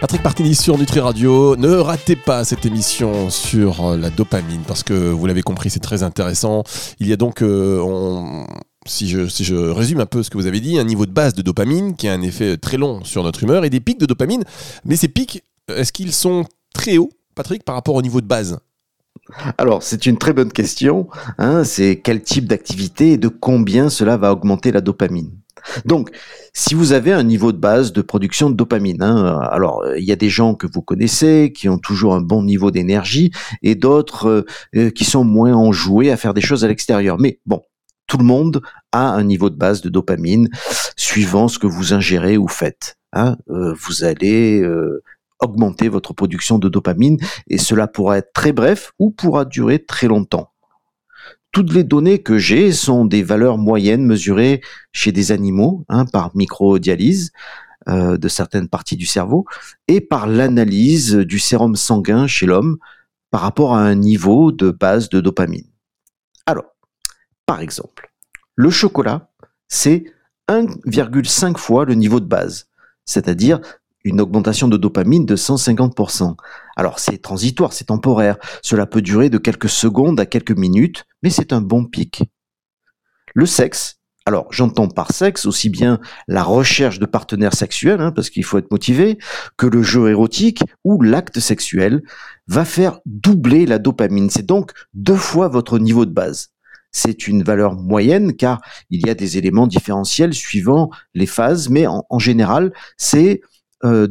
Patrick 0.00 0.22
Martini 0.22 0.54
sur 0.54 0.78
Nutri 0.78 1.00
Radio. 1.00 1.56
Ne 1.56 1.74
ratez 1.76 2.16
pas 2.16 2.44
cette 2.44 2.66
émission 2.66 3.30
sur 3.30 3.86
euh, 3.86 3.96
la 3.96 4.10
dopamine 4.10 4.62
parce 4.66 4.82
que 4.82 4.92
vous 4.92 5.26
l'avez 5.26 5.42
compris, 5.42 5.70
c'est 5.70 5.80
très 5.80 6.02
intéressant. 6.02 6.64
Il 7.00 7.08
y 7.08 7.12
a 7.12 7.16
donc, 7.16 7.42
euh, 7.42 8.44
si, 8.86 9.08
je, 9.08 9.54
résume 9.70 10.00
un 10.00 10.06
peu 10.06 10.22
ce 10.22 10.30
que 10.30 10.36
vous 10.36 10.46
avez 10.46 10.60
dit, 10.60 10.78
un 10.78 10.84
niveau 10.84 11.06
de 11.06 11.12
base 11.12 11.34
de 11.34 11.42
dopamine 11.42 11.96
qui 11.96 12.08
a 12.08 12.12
un 12.12 12.20
effet 12.22 12.56
très 12.58 12.76
long 12.76 13.04
sur 13.04 13.22
notre 13.22 13.42
humeur 13.42 13.64
et 13.64 13.70
des 13.70 13.80
pics 13.80 13.98
de 13.98 14.06
dopamine. 14.06 14.44
Mais 14.84 14.96
ces 14.96 15.08
pics, 15.08 15.42
est-ce 15.68 15.92
qu'ils 15.92 16.12
sont 16.12 16.44
très 16.74 16.98
hauts, 16.98 17.10
Patrick, 17.34 17.64
par 17.64 17.74
rapport 17.74 17.94
au 17.94 18.02
niveau 18.02 18.20
de 18.20 18.26
base? 18.26 18.58
Alors, 19.56 19.82
c'est 19.82 20.06
une 20.06 20.18
très 20.18 20.32
bonne 20.32 20.52
question. 20.52 21.08
Hein, 21.38 21.64
c'est 21.64 22.00
quel 22.02 22.22
type 22.22 22.46
d'activité 22.46 23.12
et 23.12 23.16
de 23.16 23.28
combien 23.28 23.88
cela 23.88 24.16
va 24.16 24.32
augmenter 24.32 24.72
la 24.72 24.82
dopamine? 24.82 25.30
Donc, 25.84 26.10
si 26.52 26.74
vous 26.74 26.92
avez 26.92 27.12
un 27.12 27.22
niveau 27.22 27.52
de 27.52 27.58
base 27.58 27.92
de 27.92 28.02
production 28.02 28.50
de 28.50 28.54
dopamine, 28.54 29.02
hein, 29.02 29.40
alors 29.50 29.84
il 29.96 30.04
y 30.04 30.12
a 30.12 30.16
des 30.16 30.30
gens 30.30 30.54
que 30.54 30.66
vous 30.66 30.82
connaissez 30.82 31.52
qui 31.54 31.68
ont 31.68 31.78
toujours 31.78 32.14
un 32.14 32.20
bon 32.20 32.42
niveau 32.42 32.70
d'énergie 32.70 33.30
et 33.62 33.74
d'autres 33.74 34.28
euh, 34.28 34.44
euh, 34.76 34.90
qui 34.90 35.04
sont 35.04 35.24
moins 35.24 35.54
enjoués 35.54 36.10
à 36.10 36.16
faire 36.16 36.34
des 36.34 36.40
choses 36.40 36.64
à 36.64 36.68
l'extérieur. 36.68 37.18
Mais 37.18 37.40
bon, 37.46 37.62
tout 38.06 38.18
le 38.18 38.24
monde 38.24 38.62
a 38.92 39.10
un 39.10 39.24
niveau 39.24 39.50
de 39.50 39.56
base 39.56 39.80
de 39.80 39.88
dopamine 39.88 40.48
suivant 40.96 41.48
ce 41.48 41.58
que 41.58 41.66
vous 41.66 41.92
ingérez 41.92 42.36
ou 42.36 42.48
faites. 42.48 42.96
Hein. 43.12 43.36
Euh, 43.50 43.74
vous 43.78 44.04
allez 44.04 44.64
augmenter 45.40 45.88
votre 45.88 46.14
production 46.14 46.58
de 46.58 46.68
dopamine 46.68 47.18
et 47.48 47.58
cela 47.58 47.86
pourra 47.88 48.18
être 48.18 48.32
très 48.32 48.52
bref 48.52 48.92
ou 48.98 49.10
pourra 49.10 49.44
durer 49.44 49.84
très 49.84 50.06
longtemps 50.06 50.50
toutes 51.56 51.72
les 51.72 51.84
données 51.84 52.18
que 52.18 52.36
j'ai 52.36 52.70
sont 52.70 53.06
des 53.06 53.22
valeurs 53.22 53.56
moyennes 53.56 54.04
mesurées 54.04 54.60
chez 54.92 55.10
des 55.10 55.32
animaux 55.32 55.86
hein, 55.88 56.04
par 56.04 56.36
microdialyse 56.36 57.32
euh, 57.88 58.18
de 58.18 58.28
certaines 58.28 58.68
parties 58.68 58.98
du 58.98 59.06
cerveau 59.06 59.46
et 59.88 60.02
par 60.02 60.26
l'analyse 60.26 61.14
du 61.14 61.38
sérum 61.38 61.74
sanguin 61.74 62.26
chez 62.26 62.44
l'homme 62.44 62.76
par 63.30 63.40
rapport 63.40 63.74
à 63.74 63.80
un 63.80 63.94
niveau 63.94 64.52
de 64.52 64.70
base 64.70 65.08
de 65.08 65.22
dopamine. 65.22 65.64
Alors, 66.44 66.76
par 67.46 67.62
exemple, 67.62 68.12
le 68.54 68.68
chocolat, 68.68 69.30
c'est 69.66 70.12
1,5 70.50 71.56
fois 71.56 71.86
le 71.86 71.94
niveau 71.94 72.20
de 72.20 72.26
base, 72.26 72.68
c'est-à-dire 73.06 73.62
une 74.06 74.20
augmentation 74.20 74.68
de 74.68 74.76
dopamine 74.76 75.26
de 75.26 75.36
150%. 75.36 76.36
Alors 76.76 77.00
c'est 77.00 77.18
transitoire, 77.18 77.72
c'est 77.72 77.86
temporaire, 77.86 78.38
cela 78.62 78.86
peut 78.86 79.02
durer 79.02 79.30
de 79.30 79.38
quelques 79.38 79.68
secondes 79.68 80.20
à 80.20 80.26
quelques 80.26 80.56
minutes, 80.56 81.04
mais 81.22 81.30
c'est 81.30 81.52
un 81.52 81.60
bon 81.60 81.84
pic. 81.84 82.22
Le 83.34 83.46
sexe, 83.46 83.96
alors 84.24 84.46
j'entends 84.50 84.86
par 84.86 85.10
sexe 85.12 85.44
aussi 85.44 85.70
bien 85.70 85.98
la 86.28 86.44
recherche 86.44 87.00
de 87.00 87.06
partenaires 87.06 87.54
sexuels, 87.54 88.00
hein, 88.00 88.12
parce 88.12 88.30
qu'il 88.30 88.44
faut 88.44 88.58
être 88.58 88.70
motivé, 88.70 89.18
que 89.56 89.66
le 89.66 89.82
jeu 89.82 90.08
érotique 90.08 90.62
ou 90.84 91.02
l'acte 91.02 91.40
sexuel 91.40 92.02
va 92.46 92.64
faire 92.64 93.00
doubler 93.06 93.66
la 93.66 93.78
dopamine. 93.78 94.30
C'est 94.30 94.46
donc 94.46 94.70
deux 94.94 95.16
fois 95.16 95.48
votre 95.48 95.78
niveau 95.78 96.06
de 96.06 96.12
base 96.12 96.50
c'est 96.92 97.28
une 97.28 97.42
valeur 97.42 97.74
moyenne 97.74 98.34
car 98.34 98.62
il 98.88 99.06
y 99.06 99.10
a 99.10 99.14
des 99.14 99.36
éléments 99.36 99.66
différentiels 99.66 100.32
suivant 100.32 100.88
les 101.12 101.26
phases, 101.26 101.68
mais 101.68 101.86
en 101.86 102.18
général, 102.18 102.72
c'est 102.96 103.42
euh, 103.84 104.08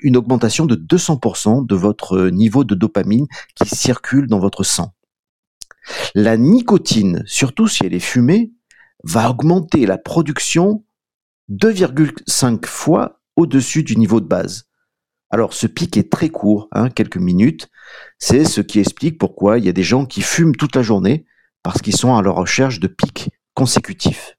une 0.00 0.16
augmentation 0.16 0.66
de 0.66 0.76
200% 0.76 1.66
de 1.66 1.74
votre 1.74 2.28
niveau 2.28 2.64
de 2.64 2.74
dopamine 2.74 3.26
qui 3.54 3.68
circule 3.68 4.26
dans 4.26 4.38
votre 4.38 4.62
sang. 4.62 4.94
La 6.14 6.36
nicotine, 6.36 7.22
surtout 7.26 7.68
si 7.68 7.86
elle 7.86 7.94
est 7.94 8.00
fumée, 8.00 8.52
va 9.04 9.30
augmenter 9.30 9.86
la 9.86 9.98
production 9.98 10.84
2,5 11.50 12.66
fois 12.66 13.20
au-dessus 13.36 13.82
du 13.82 13.96
niveau 13.96 14.20
de 14.20 14.26
base. 14.26 14.66
Alors 15.30 15.54
ce 15.54 15.66
pic 15.66 15.96
est 15.96 16.10
très 16.10 16.28
court, 16.28 16.68
hein, 16.72 16.90
quelques 16.90 17.16
minutes. 17.16 17.68
C'est 18.18 18.44
ce 18.44 18.60
qui 18.60 18.80
explique 18.80 19.18
pourquoi 19.18 19.58
il 19.58 19.64
y 19.64 19.68
a 19.68 19.72
des 19.72 19.82
gens 19.82 20.06
qui 20.06 20.22
fument 20.22 20.54
toute 20.54 20.76
la 20.76 20.82
journée 20.82 21.26
parce 21.62 21.82
qu'ils 21.82 21.96
sont 21.96 22.14
à 22.14 22.22
la 22.22 22.30
recherche 22.30 22.80
de 22.80 22.86
pics 22.86 23.30
consécutifs. 23.54 24.36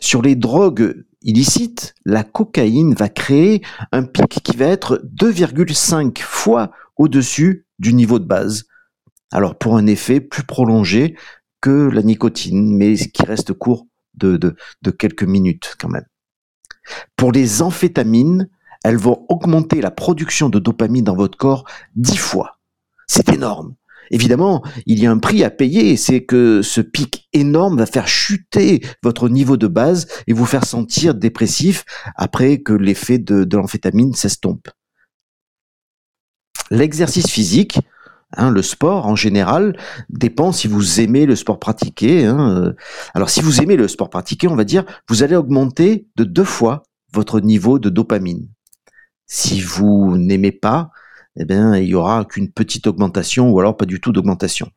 Sur 0.00 0.22
les 0.22 0.36
drogues 0.36 1.04
illicites, 1.26 1.94
la 2.04 2.24
cocaïne 2.24 2.94
va 2.94 3.08
créer 3.08 3.62
un 3.92 4.04
pic 4.04 4.40
qui 4.42 4.56
va 4.56 4.66
être 4.66 5.02
2,5 5.14 6.20
fois 6.20 6.70
au-dessus 6.96 7.66
du 7.78 7.92
niveau 7.92 8.18
de 8.18 8.24
base. 8.24 8.64
Alors 9.32 9.58
pour 9.58 9.76
un 9.76 9.86
effet 9.86 10.20
plus 10.20 10.44
prolongé 10.44 11.16
que 11.60 11.90
la 11.90 12.02
nicotine, 12.02 12.74
mais 12.74 12.96
qui 12.96 13.24
reste 13.24 13.52
court 13.52 13.86
de, 14.14 14.36
de 14.38 14.90
quelques 14.90 15.24
minutes 15.24 15.74
quand 15.78 15.88
même. 15.88 16.06
Pour 17.16 17.32
les 17.32 17.60
amphétamines, 17.60 18.48
elles 18.84 18.96
vont 18.96 19.26
augmenter 19.28 19.80
la 19.80 19.90
production 19.90 20.48
de 20.48 20.58
dopamine 20.58 21.04
dans 21.04 21.16
votre 21.16 21.36
corps 21.36 21.64
dix 21.96 22.16
fois. 22.16 22.58
C'est 23.08 23.28
énorme. 23.30 23.74
Évidemment, 24.10 24.62
il 24.86 24.98
y 24.98 25.06
a 25.06 25.10
un 25.10 25.18
prix 25.18 25.44
à 25.44 25.50
payer, 25.50 25.96
c'est 25.96 26.24
que 26.24 26.62
ce 26.62 26.80
pic 26.80 27.28
énorme 27.32 27.78
va 27.78 27.86
faire 27.86 28.08
chuter 28.08 28.82
votre 29.02 29.28
niveau 29.28 29.56
de 29.56 29.66
base 29.66 30.06
et 30.26 30.32
vous 30.32 30.46
faire 30.46 30.64
sentir 30.64 31.14
dépressif 31.14 31.84
après 32.16 32.58
que 32.58 32.72
l'effet 32.72 33.18
de, 33.18 33.46
l'amphétamine 33.56 34.14
s'estompe. 34.14 34.68
L'exercice 36.70 37.28
physique, 37.28 37.78
hein, 38.32 38.50
le 38.50 38.62
sport 38.62 39.06
en 39.06 39.16
général, 39.16 39.76
dépend 40.08 40.52
si 40.52 40.68
vous 40.68 41.00
aimez 41.00 41.26
le 41.26 41.36
sport 41.36 41.58
pratiqué. 41.58 42.26
Hein. 42.26 42.74
Alors 43.14 43.30
si 43.30 43.40
vous 43.40 43.60
aimez 43.60 43.76
le 43.76 43.88
sport 43.88 44.10
pratiqué, 44.10 44.48
on 44.48 44.56
va 44.56 44.64
dire, 44.64 44.84
vous 45.08 45.22
allez 45.22 45.36
augmenter 45.36 46.08
de 46.16 46.24
deux 46.24 46.44
fois 46.44 46.82
votre 47.12 47.40
niveau 47.40 47.78
de 47.78 47.88
dopamine. 47.88 48.48
Si 49.26 49.60
vous 49.60 50.16
n'aimez 50.16 50.52
pas, 50.52 50.90
eh 51.36 51.44
bien, 51.44 51.76
il 51.76 51.88
y 51.88 51.94
aura 51.94 52.24
qu'une 52.24 52.50
petite 52.50 52.86
augmentation 52.86 53.50
ou 53.50 53.60
alors 53.60 53.76
pas 53.76 53.86
du 53.86 54.00
tout 54.00 54.12
d'augmentation. 54.12 54.70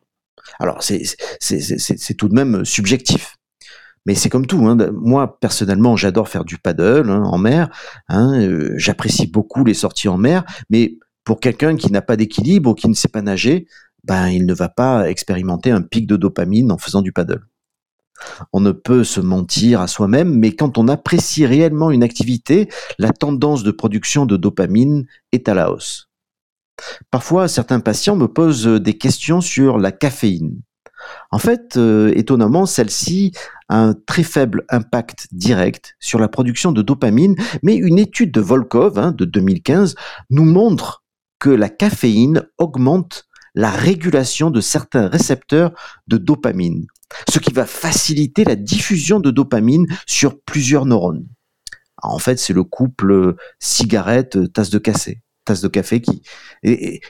Alors, 0.59 0.81
c'est 0.81 2.13
tout 2.17 2.27
de 2.27 2.33
même 2.33 2.65
subjectif. 2.65 3.35
Mais 4.05 4.15
c'est 4.15 4.29
comme 4.29 4.47
tout. 4.47 4.65
Hein. 4.65 4.77
Moi, 4.93 5.39
personnellement, 5.39 5.95
j'adore 5.95 6.29
faire 6.29 6.45
du 6.45 6.57
paddle 6.57 7.09
hein, 7.09 7.23
en 7.23 7.37
mer. 7.37 7.69
Hein. 8.07 8.39
Euh, 8.39 8.73
j'apprécie 8.75 9.27
beaucoup 9.27 9.63
les 9.63 9.73
sorties 9.73 10.07
en 10.07 10.17
mer. 10.17 10.43
Mais 10.69 10.97
pour 11.23 11.39
quelqu'un 11.39 11.75
qui 11.75 11.91
n'a 11.91 12.01
pas 12.01 12.15
d'équilibre 12.15 12.71
ou 12.71 12.73
qui 12.73 12.89
ne 12.89 12.93
sait 12.93 13.09
pas 13.09 13.21
nager, 13.21 13.67
ben, 14.05 14.29
il 14.29 14.45
ne 14.45 14.53
va 14.53 14.69
pas 14.69 15.09
expérimenter 15.09 15.71
un 15.71 15.81
pic 15.81 16.07
de 16.07 16.15
dopamine 16.15 16.71
en 16.71 16.77
faisant 16.77 17.01
du 17.01 17.11
paddle. 17.11 17.45
On 18.51 18.59
ne 18.59 18.71
peut 18.71 19.03
se 19.03 19.21
mentir 19.21 19.81
à 19.81 19.87
soi-même, 19.87 20.33
mais 20.37 20.53
quand 20.53 20.77
on 20.77 20.87
apprécie 20.87 21.45
réellement 21.45 21.91
une 21.91 22.03
activité, 22.03 22.67
la 22.97 23.11
tendance 23.11 23.63
de 23.63 23.71
production 23.71 24.25
de 24.25 24.37
dopamine 24.37 25.05
est 25.31 25.47
à 25.47 25.53
la 25.53 25.71
hausse. 25.71 26.08
Parfois, 27.11 27.47
certains 27.47 27.79
patients 27.79 28.15
me 28.15 28.27
posent 28.27 28.67
des 28.67 28.97
questions 28.97 29.41
sur 29.41 29.77
la 29.77 29.91
caféine. 29.91 30.61
En 31.31 31.39
fait, 31.39 31.77
euh, 31.77 32.11
étonnamment, 32.15 32.65
celle-ci 32.65 33.31
a 33.67 33.77
un 33.77 33.93
très 33.93 34.23
faible 34.23 34.65
impact 34.69 35.27
direct 35.31 35.95
sur 35.99 36.19
la 36.19 36.27
production 36.27 36.71
de 36.71 36.81
dopamine, 36.81 37.35
mais 37.63 37.75
une 37.75 37.99
étude 37.99 38.31
de 38.31 38.41
Volkov 38.41 38.97
hein, 38.99 39.11
de 39.11 39.25
2015 39.25 39.95
nous 40.29 40.45
montre 40.45 41.03
que 41.39 41.49
la 41.49 41.69
caféine 41.69 42.43
augmente 42.57 43.25
la 43.55 43.71
régulation 43.71 44.51
de 44.51 44.61
certains 44.61 45.07
récepteurs 45.07 45.71
de 46.07 46.17
dopamine, 46.17 46.85
ce 47.29 47.39
qui 47.39 47.53
va 47.53 47.65
faciliter 47.65 48.43
la 48.43 48.55
diffusion 48.55 49.19
de 49.19 49.31
dopamine 49.31 49.87
sur 50.05 50.39
plusieurs 50.41 50.85
neurones. 50.85 51.27
En 52.01 52.19
fait, 52.19 52.39
c'est 52.39 52.53
le 52.53 52.63
couple 52.63 53.35
cigarette-tasse 53.59 54.69
de 54.69 54.77
café 54.77 55.21
tasse 55.49 55.61
de 55.61 55.67
café 55.67 56.01
qui, 56.01 56.21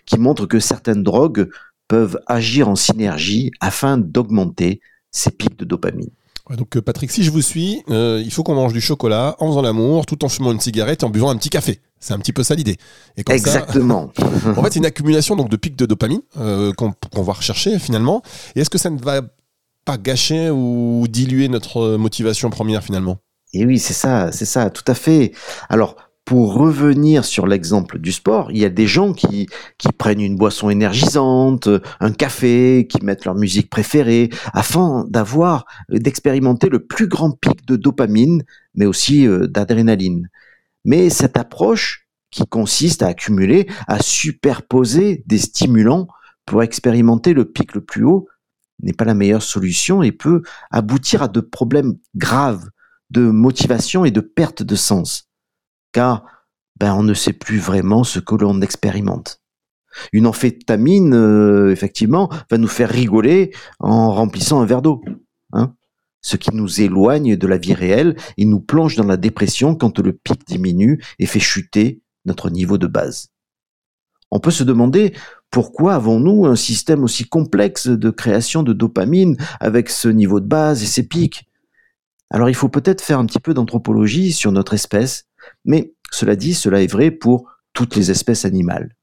qui 0.06 0.18
montre 0.18 0.46
que 0.46 0.60
certaines 0.60 1.04
drogues 1.04 1.50
peuvent 1.90 2.20
agir 2.28 2.70
en 2.70 2.76
synergie 2.76 3.52
afin 3.60 3.98
d'augmenter 3.98 4.80
ces 5.12 5.32
pics 5.32 5.58
de 5.58 5.66
dopamine. 5.66 6.10
donc 6.56 6.78
euh, 6.78 6.82
Patrick, 6.82 7.12
si 7.12 7.24
je 7.24 7.32
vous 7.32 7.42
suis, 7.42 7.84
euh, 7.90 8.22
il 8.24 8.32
faut 8.32 8.44
qu'on 8.44 8.56
mange 8.56 8.74
du 8.74 8.80
chocolat 8.80 9.36
en 9.40 9.48
faisant 9.50 9.62
l'amour, 9.62 10.06
tout 10.06 10.24
en 10.24 10.30
fumant 10.30 10.52
une 10.52 10.60
cigarette 10.60 11.02
et 11.02 11.06
en 11.06 11.10
buvant 11.10 11.30
un 11.30 11.36
petit 11.36 11.50
café. 11.50 11.82
C'est 12.00 12.14
un 12.14 12.20
petit 12.20 12.32
peu 12.32 12.44
ça 12.44 12.56
l'idée. 12.56 12.78
Exactement. 13.18 14.12
en 14.56 14.64
fait, 14.64 14.74
c'est 14.74 14.80
une 14.80 14.86
accumulation 14.86 15.36
donc 15.36 15.50
de 15.50 15.58
pics 15.58 15.76
de 15.76 15.86
dopamine 15.86 16.22
euh, 16.38 16.72
qu'on 16.74 17.24
va 17.24 17.34
rechercher 17.34 17.78
finalement. 17.80 18.22
Et 18.56 18.62
est-ce 18.62 18.70
que 18.70 18.78
ça 18.78 18.90
ne 18.90 19.00
va 19.00 19.22
pas 19.84 19.98
gâcher 19.98 20.50
ou 20.50 21.08
diluer 21.10 21.50
notre 21.50 21.98
motivation 21.98 22.50
première 22.50 22.84
finalement? 22.84 23.18
Et 23.54 23.66
oui, 23.66 23.80
c'est 23.80 23.94
ça, 23.94 24.32
c'est 24.32 24.46
ça, 24.46 24.70
tout 24.70 24.84
à 24.88 24.94
fait. 24.94 25.34
Alors, 25.70 25.96
pour 26.30 26.54
revenir 26.54 27.26
sur 27.26 27.48
l'exemple 27.48 27.98
du 27.98 28.12
sport, 28.12 28.52
il 28.52 28.60
y 28.60 28.66
a 28.66 28.70
des 28.70 28.86
gens 28.86 29.14
qui, 29.14 29.48
prennent 29.98 30.22
une 30.22 30.36
boisson 30.36 30.70
énergisante, 30.70 31.68
un 32.00 32.12
café, 32.12 32.86
qui 32.88 33.04
mettent 33.04 33.26
leur 33.26 33.34
musique 33.34 33.68
préférée, 33.68 34.30
afin 34.54 35.08
d'avoir, 35.10 35.66
d'expérimenter 35.90 36.70
le 36.70 36.86
plus 36.86 37.08
grand 37.08 37.32
pic 37.32 37.66
de 37.66 37.76
dopamine, 37.76 38.44
mais 38.76 38.86
aussi 38.86 39.26
euh, 39.26 39.48
d'adrénaline. 39.48 40.30
Mais 40.86 41.10
cette 41.10 41.36
approche, 41.36 42.08
qui 42.30 42.46
consiste 42.46 43.02
à 43.02 43.08
accumuler, 43.08 43.66
à 43.88 44.00
superposer 44.00 45.24
des 45.26 45.40
stimulants 45.40 46.10
pour 46.46 46.62
expérimenter 46.62 47.34
le 47.34 47.46
pic 47.46 47.74
le 47.74 47.82
plus 47.82 48.04
haut, 48.04 48.28
n'est 48.84 48.94
pas 48.94 49.06
la 49.06 49.16
meilleure 49.16 49.42
solution 49.42 50.04
et 50.04 50.12
peut 50.12 50.44
aboutir 50.70 51.24
à 51.24 51.28
de 51.28 51.42
problèmes 51.42 51.96
graves 52.14 52.70
de 53.10 53.32
motivation 53.32 54.06
et 54.06 54.12
de 54.12 54.22
perte 54.22 54.62
de 54.62 54.76
sens 54.76 55.29
car 55.92 56.26
ben, 56.80 56.94
on 56.94 57.04
ne 57.04 57.14
sait 57.14 57.34
plus 57.34 57.60
vraiment 57.60 58.04
ce 58.04 58.20
que 58.20 58.36
l'on 58.36 58.62
expérimente. 58.62 59.42
Une 60.14 60.28
amphétamine, 60.28 61.14
euh, 61.14 61.72
effectivement, 61.72 62.30
va 62.50 62.58
nous 62.58 62.68
faire 62.68 62.90
rigoler 62.90 63.52
en 63.80 64.14
remplissant 64.14 64.62
un 64.62 64.66
verre 64.66 64.82
d'eau. 64.82 65.02
Hein 65.52 65.74
ce 66.22 66.38
qui 66.38 66.54
nous 66.54 66.82
éloigne 66.82 67.36
de 67.36 67.48
la 67.48 67.58
vie 67.58 67.74
réelle 67.74 68.16
et 68.38 68.46
nous 68.46 68.60
plonge 68.60 68.96
dans 68.96 69.06
la 69.06 69.18
dépression 69.18 69.76
quand 69.76 70.00
le 70.00 70.14
pic 70.14 70.46
diminue 70.48 71.02
et 71.18 71.26
fait 71.26 71.40
chuter 71.40 72.02
notre 72.26 72.50
niveau 72.50 72.78
de 72.78 72.88
base. 72.88 73.30
On 74.32 74.40
peut 74.40 74.52
se 74.52 74.64
demander 74.64 75.14
pourquoi 75.50 75.96
avons-nous 75.96 76.46
un 76.46 76.56
système 76.56 77.04
aussi 77.04 77.26
complexe 77.26 77.88
de 77.88 78.10
création 78.10 78.62
de 78.62 78.74
dopamine 78.74 79.38
avec 79.60 79.90
ce 79.90 80.08
niveau 80.08 80.40
de 80.40 80.46
base 80.46 80.84
et 80.84 80.88
ces 80.88 81.08
pics? 81.08 81.50
Alors 82.30 82.50
il 82.50 82.56
faut 82.56 82.70
peut-être 82.70 83.02
faire 83.02 83.18
un 83.18 83.26
petit 83.26 83.40
peu 83.40 83.56
d'anthropologie 83.56 84.32
sur 84.32 84.52
notre 84.52 84.76
espèce 84.76 85.26
mais 85.66 85.94
cela 86.12 86.36
dit, 86.36 86.54
cela 86.54 86.82
est 86.82 86.92
vrai 86.92 87.12
pour 87.12 87.50
toutes 87.74 87.96
les 87.96 88.12
espèces 88.12 88.46
animales. 88.46 88.96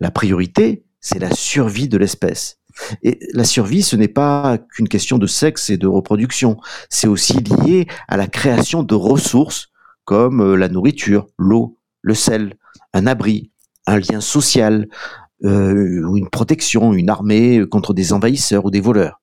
La 0.00 0.10
priorité, 0.10 0.84
c'est 1.00 1.18
la 1.18 1.34
survie 1.34 1.88
de 1.88 1.98
l'espèce. 1.98 2.58
Et 3.02 3.18
la 3.32 3.44
survie, 3.44 3.82
ce 3.82 3.96
n'est 3.96 4.08
pas 4.08 4.58
qu'une 4.58 4.88
question 4.88 5.18
de 5.18 5.26
sexe 5.26 5.70
et 5.70 5.76
de 5.76 5.86
reproduction, 5.86 6.58
c'est 6.88 7.08
aussi 7.08 7.38
lié 7.38 7.86
à 8.08 8.16
la 8.16 8.26
création 8.26 8.82
de 8.82 8.94
ressources 8.94 9.68
comme 10.04 10.40
euh, 10.40 10.56
la 10.56 10.68
nourriture, 10.68 11.26
l'eau, 11.38 11.78
le 12.02 12.14
sel, 12.14 12.54
un 12.92 13.06
abri, 13.06 13.50
un 13.86 13.98
lien 13.98 14.20
social, 14.20 14.88
euh, 15.44 16.14
une 16.14 16.28
protection, 16.30 16.92
une 16.92 17.10
armée 17.10 17.64
contre 17.70 17.94
des 17.94 18.12
envahisseurs 18.12 18.64
ou 18.64 18.70
des 18.70 18.80
voleurs. 18.80 19.20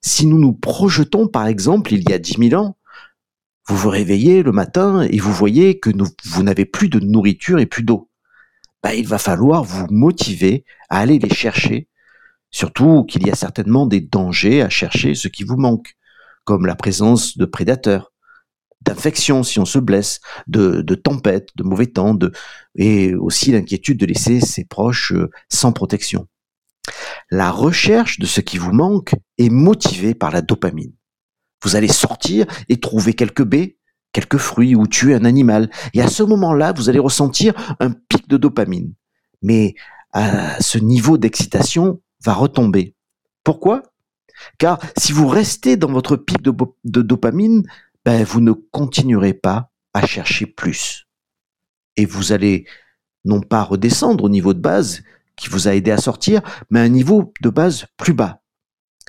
Si 0.00 0.26
nous 0.26 0.38
nous 0.38 0.54
projetons 0.54 1.26
par 1.26 1.46
exemple 1.46 1.92
il 1.92 2.08
y 2.08 2.12
a 2.12 2.18
dix 2.18 2.38
mille 2.38 2.56
ans, 2.56 2.77
vous 3.68 3.76
vous 3.76 3.90
réveillez 3.90 4.42
le 4.42 4.50
matin 4.50 5.02
et 5.02 5.18
vous 5.18 5.32
voyez 5.32 5.78
que 5.78 5.90
vous 6.24 6.42
n'avez 6.42 6.64
plus 6.64 6.88
de 6.88 7.00
nourriture 7.00 7.58
et 7.58 7.66
plus 7.66 7.82
d'eau. 7.82 8.10
Bah, 8.82 8.94
il 8.94 9.06
va 9.06 9.18
falloir 9.18 9.62
vous 9.62 9.86
motiver 9.90 10.64
à 10.88 11.00
aller 11.00 11.18
les 11.18 11.34
chercher, 11.34 11.88
surtout 12.50 13.04
qu'il 13.04 13.26
y 13.26 13.30
a 13.30 13.34
certainement 13.34 13.86
des 13.86 14.00
dangers 14.00 14.62
à 14.62 14.70
chercher 14.70 15.14
ce 15.14 15.28
qui 15.28 15.44
vous 15.44 15.56
manque, 15.56 15.96
comme 16.44 16.64
la 16.64 16.76
présence 16.76 17.36
de 17.36 17.44
prédateurs, 17.44 18.12
d'infections 18.80 19.42
si 19.42 19.58
on 19.58 19.66
se 19.66 19.78
blesse, 19.78 20.20
de, 20.46 20.80
tempêtes, 20.94 21.50
de 21.56 21.62
mauvais 21.62 21.88
temps, 21.88 22.16
et 22.74 23.14
aussi 23.14 23.52
l'inquiétude 23.52 23.98
de 23.98 24.06
laisser 24.06 24.40
ses 24.40 24.64
proches 24.64 25.12
euh, 25.12 25.30
sans 25.50 25.72
protection. 25.72 26.26
La 27.30 27.50
recherche 27.50 28.18
de 28.18 28.24
ce 28.24 28.40
qui 28.40 28.56
vous 28.56 28.72
manque 28.72 29.14
est 29.36 29.50
motivée 29.50 30.14
par 30.14 30.30
la 30.30 30.40
dopamine. 30.40 30.92
Vous 31.62 31.76
allez 31.76 31.88
sortir 31.88 32.46
et 32.68 32.78
trouver 32.78 33.14
quelques 33.14 33.44
baies, 33.44 33.78
quelques 34.12 34.38
fruits 34.38 34.74
ou 34.74 34.86
tuer 34.86 35.14
un 35.14 35.24
animal. 35.24 35.70
Et 35.94 36.02
à 36.02 36.08
ce 36.08 36.22
moment-là, 36.22 36.72
vous 36.72 36.88
allez 36.88 36.98
ressentir 36.98 37.54
un 37.80 37.90
pic 37.90 38.28
de 38.28 38.36
dopamine. 38.36 38.94
Mais 39.42 39.74
ce 40.60 40.78
niveau 40.78 41.18
d'excitation 41.18 42.00
va 42.24 42.34
retomber. 42.34 42.94
Pourquoi? 43.44 43.82
Car 44.58 44.78
si 44.96 45.12
vous 45.12 45.28
restez 45.28 45.76
dans 45.76 45.90
votre 45.90 46.16
pic 46.16 46.42
de, 46.42 47.02
dopamine, 47.02 47.64
ben, 48.04 48.24
vous 48.24 48.40
ne 48.40 48.52
continuerez 48.52 49.34
pas 49.34 49.70
à 49.94 50.06
chercher 50.06 50.46
plus. 50.46 51.06
Et 51.96 52.06
vous 52.06 52.32
allez 52.32 52.66
non 53.24 53.40
pas 53.40 53.62
redescendre 53.62 54.24
au 54.24 54.28
niveau 54.28 54.54
de 54.54 54.60
base 54.60 55.02
qui 55.36 55.48
vous 55.48 55.68
a 55.68 55.74
aidé 55.74 55.90
à 55.90 55.98
sortir, 55.98 56.40
mais 56.70 56.80
à 56.80 56.82
un 56.82 56.88
niveau 56.88 57.32
de 57.40 57.50
base 57.50 57.86
plus 57.96 58.12
bas. 58.12 58.42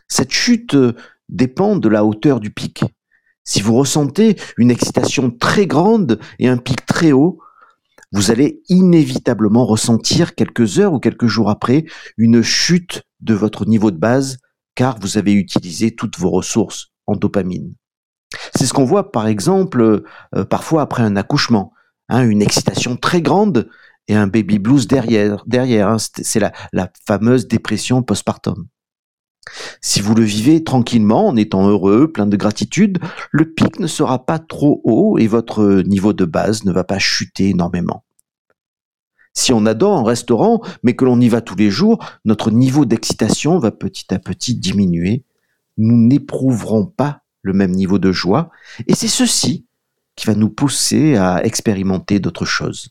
Cette 0.08 0.32
chute 0.32 0.75
dépend 1.29 1.75
de 1.75 1.88
la 1.88 2.03
hauteur 2.03 2.39
du 2.39 2.51
pic. 2.51 2.83
Si 3.43 3.62
vous 3.62 3.75
ressentez 3.75 4.36
une 4.57 4.69
excitation 4.69 5.31
très 5.31 5.65
grande 5.65 6.19
et 6.38 6.48
un 6.48 6.57
pic 6.57 6.86
très 6.86 7.12
haut, 7.12 7.39
vous 8.12 8.31
allez 8.31 8.62
inévitablement 8.69 9.65
ressentir 9.65 10.36
quelques 10.36 10.79
heures 10.79 10.93
ou 10.93 11.00
quelques 11.00 11.27
jours 11.27 11.50
après 11.50 11.86
une 12.17 12.41
chute 12.41 13.03
de 13.21 13.33
votre 13.33 13.65
niveau 13.65 13.91
de 13.91 13.98
base 13.98 14.38
car 14.75 15.00
vous 15.00 15.17
avez 15.17 15.33
utilisé 15.33 15.95
toutes 15.95 16.17
vos 16.17 16.29
ressources 16.29 16.91
en 17.05 17.15
dopamine. 17.15 17.74
C'est 18.55 18.65
ce 18.65 18.74
qu'on 18.74 18.86
voit 18.86 19.12
par 19.12 19.27
exemple 19.27 20.03
euh, 20.36 20.45
parfois 20.45 20.81
après 20.81 21.03
un 21.03 21.15
accouchement, 21.15 21.74
hein, 22.07 22.27
une 22.27 22.41
excitation 22.41 22.95
très 22.98 23.21
grande 23.21 23.69
et 24.07 24.15
un 24.15 24.27
baby 24.27 24.59
blues 24.59 24.88
derrière. 24.88 25.43
hein, 25.55 25.98
c'est 26.00 26.39
la 26.39 26.91
fameuse 27.07 27.48
dépression 27.48 28.01
postpartum. 28.03 28.67
Si 29.82 30.01
vous 30.01 30.15
le 30.15 30.24
vivez 30.24 30.63
tranquillement, 30.63 31.27
en 31.27 31.36
étant 31.36 31.68
heureux, 31.68 32.12
plein 32.12 32.27
de 32.27 32.38
gratitude, 32.38 33.00
le 33.32 33.46
pic 33.46 33.79
ne 33.79 33.88
sera 33.88 34.25
pas 34.25 34.39
trop 34.39 34.82
haut 34.84 35.18
et 35.18 35.27
votre 35.27 35.84
niveau 35.86 36.13
de 36.13 36.25
base 36.25 36.65
ne 36.65 36.72
va 36.72 36.84
pas 36.84 37.00
chuter 37.00 37.50
énormément. 37.50 38.03
Si 39.34 39.53
on 39.53 39.65
adore 39.65 39.98
un 40.00 40.03
restaurant, 40.03 40.62
mais 40.84 40.96
que 40.96 41.06
l'on 41.06 41.22
y 41.22 41.29
va 41.29 41.41
tous 41.41 41.56
les 41.56 41.70
jours, 41.70 42.03
notre 42.25 42.51
niveau 42.51 42.86
d'excitation 42.86 43.58
va 43.60 43.72
petit 43.72 44.13
à 44.13 44.20
petit 44.20 44.56
diminuer. 44.56 45.24
Nous 45.77 45.96
n'éprouverons 45.96 46.86
pas 46.86 47.22
le 47.41 47.53
même 47.53 47.72
niveau 47.72 48.00
de 48.00 48.12
joie, 48.12 48.50
et 48.88 48.96
c'est 48.96 49.08
ceci 49.08 49.65
qui 50.15 50.27
va 50.27 50.36
nous 50.36 50.50
pousser 50.50 51.15
à 51.15 51.46
expérimenter 51.46 52.20
d'autres 52.20 52.44
choses. 52.44 52.89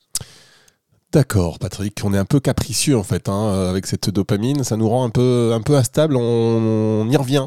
D'accord, 1.11 1.59
Patrick. 1.59 1.99
On 2.05 2.13
est 2.13 2.19
un 2.19 2.27
peu 2.27 2.39
capricieux 2.39 2.95
en 2.99 3.03
fait 3.03 3.31
hein, 3.31 3.47
euh, 3.47 3.71
avec 3.71 3.87
cette 3.87 4.11
dopamine. 4.11 4.63
Ça 4.63 4.77
nous 4.77 4.91
rend 4.91 5.05
un 5.05 5.09
peu, 5.09 5.53
un 5.55 5.63
peu 5.63 5.75
instable. 5.75 6.17
On, 6.17 7.09
y 7.11 7.17
revient 7.17 7.47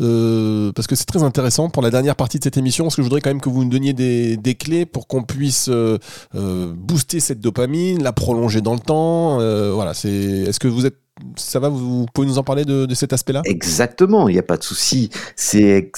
euh, 0.00 0.72
parce 0.72 0.86
que 0.86 0.96
c'est 0.96 1.04
très 1.04 1.22
intéressant 1.22 1.68
pour 1.68 1.82
la 1.82 1.90
dernière 1.90 2.16
partie 2.16 2.38
de 2.38 2.44
cette 2.44 2.56
émission. 2.56 2.84
Parce 2.84 2.96
que 2.96 3.02
je 3.02 3.06
voudrais 3.06 3.20
quand 3.20 3.28
même 3.28 3.42
que 3.42 3.50
vous 3.50 3.64
nous 3.64 3.70
donniez 3.70 3.92
des, 3.92 4.38
des 4.38 4.54
clés 4.54 4.86
pour 4.86 5.08
qu'on 5.08 5.24
puisse 5.24 5.68
euh, 5.68 5.98
booster 6.32 7.20
cette 7.20 7.40
dopamine, 7.40 8.02
la 8.02 8.14
prolonger 8.14 8.62
dans 8.62 8.72
le 8.72 8.80
temps. 8.80 9.36
voilà. 9.74 9.92
C'est. 9.92 10.08
Est-ce 10.08 10.58
que 10.58 10.68
vous 10.68 10.86
êtes 10.86 10.96
ça 11.36 11.60
va, 11.60 11.68
vous 11.68 12.06
pouvez 12.14 12.26
nous 12.26 12.38
en 12.38 12.42
parler 12.42 12.64
de, 12.64 12.86
de 12.86 12.94
cet 12.94 13.12
aspect-là? 13.12 13.42
Exactement, 13.44 14.28
il 14.28 14.32
n'y 14.32 14.38
a 14.38 14.42
pas 14.42 14.56
de 14.56 14.64
souci. 14.64 15.10
C'est 15.36 15.92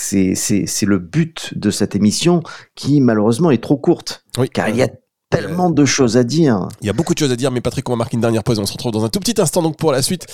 le 0.82 0.98
but 0.98 1.56
de 1.56 1.70
cette 1.70 1.94
émission 1.94 2.42
qui 2.74 3.00
malheureusement 3.00 3.52
est 3.52 3.62
trop 3.62 3.76
courte. 3.76 4.24
Oui. 4.36 4.48
Car 4.50 4.68
il 4.68 4.76
y 4.76 4.82
a 4.82 4.88
tellement 5.36 5.70
de 5.70 5.84
choses 5.84 6.16
à 6.16 6.24
dire. 6.24 6.68
Il 6.80 6.86
y 6.86 6.90
a 6.90 6.92
beaucoup 6.92 7.14
de 7.14 7.18
choses 7.18 7.32
à 7.32 7.36
dire, 7.36 7.50
mais 7.50 7.60
Patrick, 7.60 7.88
on 7.88 7.92
va 7.92 7.96
marquer 7.96 8.14
une 8.16 8.20
dernière 8.20 8.44
pause. 8.44 8.58
On 8.58 8.66
se 8.66 8.72
retrouve 8.72 8.92
dans 8.92 9.04
un 9.04 9.08
tout 9.08 9.20
petit 9.20 9.40
instant 9.40 9.62
donc 9.62 9.76
pour 9.76 9.92
la 9.92 10.02
suite 10.02 10.26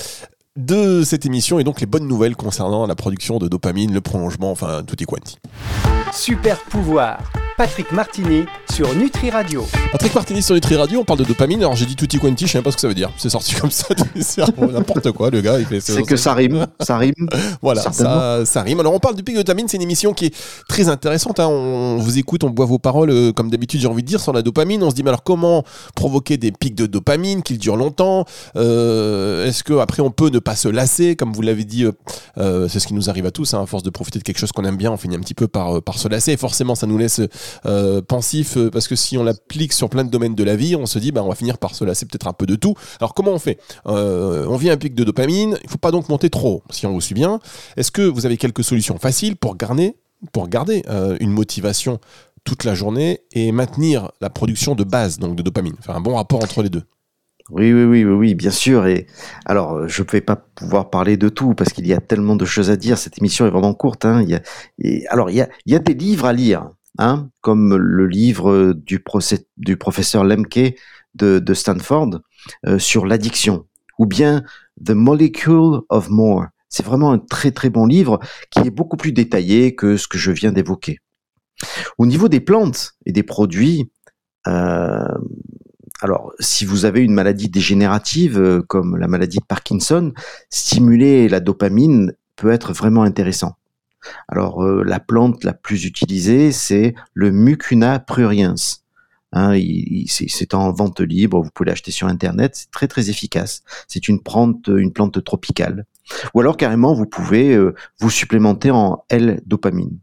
de 0.56 1.02
cette 1.04 1.26
émission 1.26 1.58
et 1.58 1.64
donc 1.64 1.80
les 1.80 1.86
bonnes 1.86 2.06
nouvelles 2.06 2.36
concernant 2.36 2.86
la 2.86 2.94
production 2.94 3.38
de 3.38 3.48
dopamine, 3.48 3.92
le 3.92 4.00
prolongement, 4.00 4.50
enfin 4.50 4.82
tout 4.86 5.00
est 5.00 5.06
quanti. 5.06 5.38
Super 6.12 6.58
pouvoir 6.64 7.18
Patrick 7.56 7.92
Martini 7.92 8.44
sur 8.80 8.96
Nutri 8.96 9.28
Radio. 9.28 9.66
Patrick 9.92 10.14
Martini 10.14 10.42
sur 10.42 10.54
Nutri 10.54 10.74
Radio, 10.74 11.00
on 11.00 11.04
parle 11.04 11.18
de 11.18 11.24
dopamine. 11.24 11.60
Alors 11.60 11.76
j'ai 11.76 11.84
dit 11.84 11.96
tutti 11.96 12.18
quanti, 12.18 12.46
je 12.46 12.52
sais 12.52 12.56
même 12.56 12.64
pas 12.64 12.70
ce 12.70 12.76
que 12.76 12.80
ça 12.80 12.88
veut 12.88 12.94
dire. 12.94 13.10
C'est 13.18 13.28
sorti 13.28 13.54
comme 13.60 13.70
ça 13.70 13.88
du 13.92 14.22
cerveau, 14.22 14.72
n'importe 14.72 15.12
quoi. 15.12 15.28
Le 15.28 15.42
gars, 15.42 15.58
il 15.58 15.66
fait. 15.66 15.80
C'est 15.80 16.02
que 16.02 16.16
ça 16.16 16.32
rime, 16.32 16.66
ça 16.80 16.96
rime. 16.96 17.28
voilà, 17.60 17.82
ça, 17.82 18.42
ça, 18.46 18.62
rime. 18.62 18.80
Alors 18.80 18.94
on 18.94 18.98
parle 18.98 19.16
du 19.16 19.22
pic 19.22 19.34
de 19.34 19.42
dopamine, 19.42 19.68
c'est 19.68 19.76
une 19.76 19.82
émission 19.82 20.14
qui 20.14 20.26
est 20.26 20.34
très 20.66 20.88
intéressante. 20.88 21.40
Hein. 21.40 21.48
On 21.48 21.98
vous 21.98 22.16
écoute, 22.16 22.42
on 22.42 22.48
boit 22.48 22.64
vos 22.64 22.78
paroles, 22.78 23.10
euh, 23.10 23.32
comme 23.32 23.50
d'habitude, 23.50 23.82
j'ai 23.82 23.86
envie 23.86 24.02
de 24.02 24.08
dire, 24.08 24.18
sur 24.18 24.32
la 24.32 24.40
dopamine. 24.40 24.82
On 24.82 24.88
se 24.88 24.94
dit, 24.94 25.02
mais 25.02 25.10
alors 25.10 25.24
comment 25.24 25.62
provoquer 25.94 26.38
des 26.38 26.50
pics 26.50 26.74
de 26.74 26.86
dopamine 26.86 27.42
qui 27.42 27.58
durent 27.58 27.76
longtemps? 27.76 28.24
Euh, 28.56 29.46
Est-ce 29.46 29.62
que 29.62 29.74
après 29.74 30.00
on 30.00 30.10
peut 30.10 30.30
ne 30.30 30.38
pas 30.38 30.56
se 30.56 30.68
lasser, 30.68 31.16
comme 31.16 31.34
vous 31.34 31.42
l'avez 31.42 31.64
dit 31.64 31.84
euh, 32.38 32.66
C'est 32.68 32.80
ce 32.80 32.86
qui 32.86 32.94
nous 32.94 33.10
arrive 33.10 33.26
à 33.26 33.30
tous, 33.30 33.52
hein, 33.52 33.62
à 33.62 33.66
force 33.66 33.82
de 33.82 33.90
profiter 33.90 34.18
de 34.20 34.24
quelque 34.24 34.38
chose 34.38 34.52
qu'on 34.52 34.64
aime 34.64 34.78
bien, 34.78 34.90
on 34.90 34.96
finit 34.96 35.16
un 35.16 35.20
petit 35.20 35.34
peu 35.34 35.48
par, 35.48 35.82
par 35.82 35.98
se 35.98 36.08
lasser. 36.08 36.32
Et 36.32 36.38
forcément, 36.38 36.74
ça 36.74 36.86
nous 36.86 36.96
laisse 36.96 37.20
euh, 37.66 38.00
pensif 38.00 38.56
euh, 38.70 38.72
parce 38.72 38.88
que 38.88 38.96
si 38.96 39.18
on 39.18 39.24
l'applique 39.24 39.72
sur 39.72 39.88
plein 39.90 40.04
de 40.04 40.10
domaines 40.10 40.34
de 40.34 40.44
la 40.44 40.56
vie, 40.56 40.76
on 40.76 40.86
se 40.86 40.98
dit 40.98 41.12
bah 41.12 41.22
on 41.24 41.28
va 41.28 41.34
finir 41.34 41.58
par 41.58 41.74
se 41.74 41.84
lasser 41.84 42.06
peut-être 42.06 42.26
un 42.26 42.32
peu 42.32 42.46
de 42.46 42.56
tout. 42.56 42.74
Alors 43.00 43.14
comment 43.14 43.32
on 43.32 43.38
fait? 43.38 43.58
Euh, 43.86 44.46
On 44.48 44.56
vit 44.56 44.70
un 44.70 44.76
pic 44.76 44.94
de 44.94 45.04
dopamine, 45.04 45.58
il 45.62 45.70
faut 45.70 45.78
pas 45.78 45.90
donc 45.90 46.08
monter 46.08 46.30
trop 46.30 46.62
si 46.70 46.86
on 46.86 46.92
vous 46.92 47.00
suit 47.00 47.14
bien. 47.14 47.40
Est-ce 47.76 47.90
que 47.90 48.02
vous 48.02 48.26
avez 48.26 48.36
quelques 48.36 48.64
solutions 48.64 48.98
faciles 48.98 49.36
pour 49.36 49.56
garder 49.56 49.96
pour 50.32 50.48
garder 50.48 50.82
une 51.20 51.30
motivation 51.30 51.98
toute 52.44 52.64
la 52.64 52.74
journée 52.74 53.20
et 53.32 53.52
maintenir 53.52 54.10
la 54.20 54.28
production 54.28 54.74
de 54.74 54.84
base 54.84 55.18
donc 55.18 55.34
de 55.34 55.42
dopamine, 55.42 55.76
faire 55.80 55.96
un 55.96 56.00
bon 56.02 56.16
rapport 56.16 56.42
entre 56.42 56.62
les 56.62 56.68
deux 56.68 56.82
oui, 57.50 57.72
oui, 57.72 57.84
oui, 57.84 58.04
oui, 58.04 58.34
bien 58.34 58.50
sûr. 58.50 58.86
Et 58.86 59.06
alors, 59.44 59.88
je 59.88 60.02
ne 60.02 60.08
vais 60.08 60.20
pas 60.20 60.36
pouvoir 60.36 60.88
parler 60.88 61.16
de 61.16 61.28
tout 61.28 61.54
parce 61.54 61.72
qu'il 61.72 61.86
y 61.86 61.92
a 61.92 62.00
tellement 62.00 62.36
de 62.36 62.44
choses 62.44 62.70
à 62.70 62.76
dire. 62.76 62.96
Cette 62.96 63.18
émission 63.18 63.46
est 63.46 63.50
vraiment 63.50 63.74
courte. 63.74 64.04
Hein. 64.04 64.24
Alors, 65.08 65.30
il 65.30 65.46
y 65.66 65.74
a 65.74 65.78
des 65.78 65.94
livres 65.94 66.26
à 66.26 66.32
lire. 66.32 66.70
Hein, 66.98 67.30
comme 67.40 67.76
le 67.76 68.06
livre 68.06 68.74
du, 68.74 68.98
professeur 68.98 70.24
Lemke 70.24 70.74
de, 71.14 71.38
de 71.38 71.54
Stanford 71.54 72.20
euh, 72.66 72.78
sur 72.78 73.06
l'addiction, 73.06 73.66
ou 73.98 74.06
bien 74.06 74.42
The 74.84 74.90
Molecule 74.90 75.80
of 75.88 76.10
More. 76.10 76.46
C'est 76.68 76.84
vraiment 76.84 77.12
un 77.12 77.18
très 77.18 77.52
très 77.52 77.70
bon 77.70 77.86
livre 77.86 78.18
qui 78.50 78.60
est 78.60 78.70
beaucoup 78.70 78.96
plus 78.96 79.12
détaillé 79.12 79.74
que 79.74 79.96
ce 79.96 80.08
que 80.08 80.18
je 80.18 80.30
viens 80.30 80.52
d'évoquer. 80.52 80.98
Au 81.96 82.06
niveau 82.06 82.28
des 82.28 82.40
plantes 82.40 82.94
et 83.06 83.12
des 83.12 83.22
produits, 83.22 83.90
euh, 84.46 85.08
alors 86.00 86.32
si 86.40 86.64
vous 86.64 86.84
avez 86.86 87.02
une 87.02 87.12
maladie 87.12 87.48
dégénérative 87.48 88.38
euh, 88.38 88.62
comme 88.62 88.96
la 88.96 89.06
maladie 89.06 89.38
de 89.38 89.44
Parkinson, 89.44 90.12
stimuler 90.48 91.28
la 91.28 91.40
dopamine 91.40 92.14
peut 92.36 92.50
être 92.50 92.72
vraiment 92.72 93.02
intéressant. 93.02 93.56
Alors 94.28 94.64
euh, 94.64 94.82
la 94.84 95.00
plante 95.00 95.44
la 95.44 95.52
plus 95.52 95.84
utilisée, 95.84 96.52
c'est 96.52 96.94
le 97.14 97.30
Mucuna 97.30 97.98
pruriens. 97.98 98.54
Hein, 99.32 99.56
c'est 100.08 100.54
en 100.54 100.72
vente 100.72 101.00
libre, 101.00 101.40
vous 101.40 101.50
pouvez 101.54 101.70
l'acheter 101.70 101.92
sur 101.92 102.08
internet, 102.08 102.56
c'est 102.56 102.70
très 102.70 102.88
très 102.88 103.10
efficace. 103.10 103.62
C'est 103.86 104.08
une 104.08 104.20
plante, 104.20 105.24
tropicale. 105.24 105.86
Ou 106.34 106.40
alors 106.40 106.56
carrément, 106.56 106.94
vous 106.94 107.06
pouvez 107.06 107.54
euh, 107.54 107.74
vous 108.00 108.10
supplémenter 108.10 108.70
en 108.72 109.04
L-dopamine. 109.08 109.98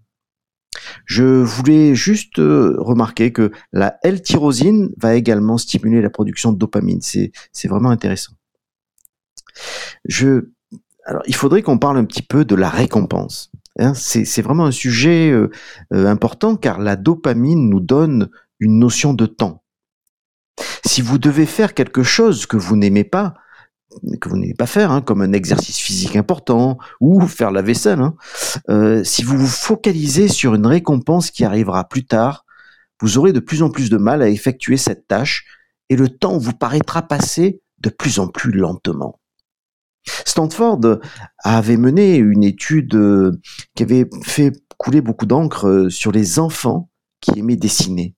Je 1.05 1.23
voulais 1.23 1.95
juste 1.95 2.39
euh, 2.39 2.75
remarquer 2.79 3.33
que 3.33 3.51
la 3.73 3.97
L-tyrosine 4.03 4.93
va 4.97 5.15
également 5.15 5.57
stimuler 5.57 6.01
la 6.01 6.09
production 6.09 6.53
de 6.53 6.57
dopamine. 6.57 7.01
C'est 7.01 7.67
vraiment 7.67 7.89
intéressant. 7.89 8.33
Il 11.25 11.35
faudrait 11.35 11.61
qu'on 11.61 11.79
parle 11.79 11.97
un 11.97 12.05
petit 12.05 12.21
peu 12.21 12.45
de 12.45 12.55
la 12.55 12.69
récompense. 12.69 13.51
Hein, 13.79 13.93
c'est 13.93 14.41
vraiment 14.41 14.65
un 14.65 14.71
sujet 14.71 15.29
euh, 15.29 15.51
euh, 15.93 16.07
important 16.07 16.55
car 16.55 16.79
la 16.79 16.95
dopamine 16.95 17.69
nous 17.69 17.79
donne 17.79 18.29
une 18.59 18.79
notion 18.79 19.13
de 19.13 19.25
temps. 19.27 19.63
Si 20.83 21.01
vous 21.01 21.19
devez 21.19 21.45
faire 21.45 21.75
quelque 21.75 22.01
chose 22.01 22.47
que 22.47 22.57
vous 22.57 22.75
n'aimez 22.75 23.03
pas, 23.03 23.35
que 24.19 24.29
vous 24.29 24.37
n'aimez 24.37 24.55
pas 24.55 24.65
faire, 24.65 24.91
hein, 24.91 25.01
comme 25.01 25.21
un 25.21 25.31
exercice 25.31 25.77
physique 25.77 26.15
important 26.15 26.79
ou 26.99 27.21
faire 27.27 27.51
la 27.51 27.61
vaisselle, 27.61 28.01
hein, 28.01 28.15
euh, 28.69 29.03
si 29.03 29.23
vous 29.23 29.37
vous 29.37 29.47
focalisez 29.47 30.27
sur 30.27 30.55
une 30.55 30.65
récompense 30.65 31.29
qui 31.29 31.45
arrivera 31.45 31.87
plus 31.87 32.05
tard, 32.05 32.45
vous 32.99 33.19
aurez 33.19 33.31
de 33.31 33.39
plus 33.39 33.61
en 33.61 33.69
plus 33.69 33.91
de 33.91 33.97
mal 33.97 34.23
à 34.23 34.29
effectuer 34.29 34.77
cette 34.77 35.07
tâche 35.07 35.45
et 35.89 35.95
le 35.95 36.09
temps 36.09 36.39
vous 36.39 36.53
paraîtra 36.53 37.03
passer 37.03 37.61
de 37.79 37.89
plus 37.89 38.19
en 38.19 38.27
plus 38.27 38.51
lentement. 38.51 39.19
Stanford 40.25 40.99
avait 41.39 41.77
mené 41.77 42.17
une 42.17 42.43
étude 42.43 42.95
euh, 42.95 43.39
qui 43.75 43.83
avait 43.83 44.09
fait 44.23 44.51
couler 44.77 45.01
beaucoup 45.01 45.25
d'encre 45.25 45.67
euh, 45.67 45.89
sur 45.89 46.11
les 46.11 46.39
enfants 46.39 46.89
qui 47.21 47.39
aimaient 47.39 47.55
dessiner. 47.55 48.15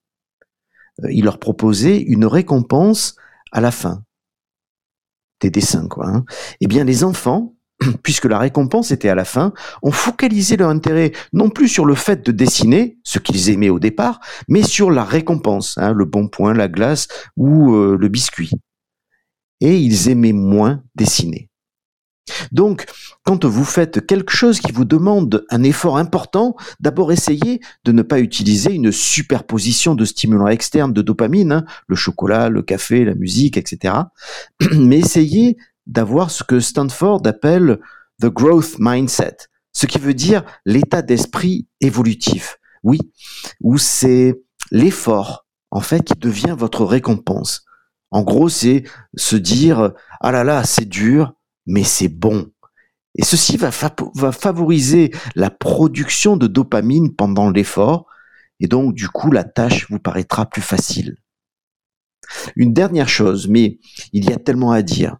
Euh, 1.04 1.12
il 1.12 1.26
leur 1.26 1.40
proposait 1.40 2.00
une 2.00 2.26
récompense 2.26 3.16
à 3.52 3.62
la 3.62 3.72
fin 3.72 4.04
des 5.42 5.50
dessins, 5.50 5.88
quoi. 5.88 6.08
Hein. 6.08 6.26
Eh 6.60 6.68
bien, 6.68 6.84
les 6.84 7.04
enfants, 7.04 7.56
puisque 8.04 8.26
la 8.26 8.40
récompense 8.40 8.92
était 8.92 9.08
à 9.08 9.16
la 9.16 9.26
fin, 9.26 9.54
ont 9.82 9.92
focalisé 9.92 10.58
leur 10.58 10.70
intérêt 10.70 11.14
non 11.32 11.50
plus 11.50 11.70
sur 11.70 11.86
le 11.86 11.96
fait 11.96 12.26
de 12.26 12.32
dessiner, 12.32 13.00
ce 13.04 13.20
qu'ils 13.20 13.50
aimaient 13.50 13.70
au 13.70 13.80
départ, 13.80 14.20
mais 14.50 14.64
sur 14.64 14.92
la 14.92 15.06
récompense, 15.06 15.78
hein, 15.78 15.94
le 15.94 16.04
bon 16.04 16.28
point, 16.28 16.54
la 16.54 16.68
glace 16.68 17.08
ou 17.38 17.72
le 17.72 18.08
biscuit. 18.10 18.52
Et 19.62 19.78
ils 19.78 20.10
aimaient 20.10 20.34
moins 20.34 20.84
dessiner. 20.96 21.49
Donc, 22.52 22.86
quand 23.24 23.46
vous 23.46 23.64
faites 23.64 24.06
quelque 24.06 24.32
chose 24.32 24.60
qui 24.60 24.72
vous 24.72 24.86
demande 24.86 25.46
un 25.50 25.64
effort 25.64 25.98
important, 25.98 26.56
d'abord 26.80 27.12
essayez 27.12 27.62
de 27.84 27.92
ne 27.92 28.02
pas 28.02 28.20
utiliser 28.20 28.74
une 28.74 28.92
superposition 28.92 29.96
de 29.96 30.06
stimulants 30.06 30.48
externes 30.48 30.94
de 30.94 31.02
dopamine, 31.02 31.52
hein, 31.52 31.66
le 31.88 31.96
chocolat, 31.96 32.50
le 32.50 32.62
café, 32.62 33.06
la 33.06 33.16
musique, 33.16 33.58
etc. 33.58 33.94
Mais 34.74 35.00
essayez 35.00 35.58
d'avoir 35.88 36.32
ce 36.32 36.44
que 36.44 36.60
Stanford 36.60 37.22
appelle 37.26 37.80
the 38.22 38.28
growth 38.28 38.76
mindset, 38.80 39.38
ce 39.74 39.86
qui 39.86 40.00
veut 40.00 40.14
dire 40.14 40.44
l'état 40.66 41.02
d'esprit 41.02 41.68
évolutif. 41.82 42.58
Oui, 42.84 43.00
où 43.62 43.78
c'est 43.78 44.40
l'effort, 44.72 45.46
en 45.72 45.82
fait, 45.82 46.04
qui 46.04 46.14
devient 46.18 46.56
votre 46.58 46.86
récompense. 46.86 47.66
En 48.12 48.24
gros, 48.24 48.50
c'est 48.50 48.84
se 49.16 49.36
dire, 49.36 49.92
ah 50.22 50.32
là 50.32 50.44
là, 50.44 50.64
c'est 50.64 50.88
dur, 50.88 51.34
mais 51.70 51.84
c'est 51.84 52.10
bon. 52.10 52.52
Et 53.16 53.24
ceci 53.24 53.58
va, 53.58 53.72
favoriser 53.72 55.12
la 55.36 55.50
production 55.50 56.36
de 56.36 56.48
dopamine 56.48 57.16
pendant 57.16 57.50
l'effort, 57.50 58.08
et 58.60 58.68
donc 58.68 58.94
du 58.94 59.08
coup 59.08 59.32
la 59.32 59.44
tâche 59.44 59.90
vous 59.90 60.00
paraîtra 60.00 60.46
plus 60.48 60.62
facile. 60.62 61.16
Une 62.56 62.74
dernière 62.74 63.10
chose, 63.10 63.48
mais 63.48 63.80
il 64.14 64.30
y 64.30 64.34
a 64.34 64.38
tellement 64.38 64.72
à 64.72 64.82
dire. 64.82 65.18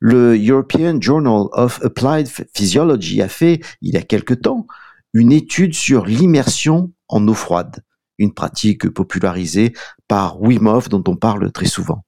Le 0.00 0.36
European 0.36 1.00
Journal 1.00 1.46
of 1.52 1.80
Applied 1.82 2.28
Physiology 2.54 3.22
a 3.22 3.28
fait, 3.28 3.60
il 3.80 3.94
y 3.94 3.96
a 3.96 4.02
quelque 4.02 4.34
temps, 4.34 4.66
une 5.12 5.32
étude 5.32 5.74
sur 5.74 6.06
l'immersion 6.06 6.92
en 7.08 7.26
eau 7.26 7.34
froide, 7.34 7.84
une 8.18 8.34
pratique 8.34 8.88
popularisée 8.88 9.72
par 10.06 10.40
Wim 10.40 10.80
dont 10.88 11.04
on 11.06 11.16
parle 11.16 11.50
très 11.52 11.66
souvent. 11.66 12.04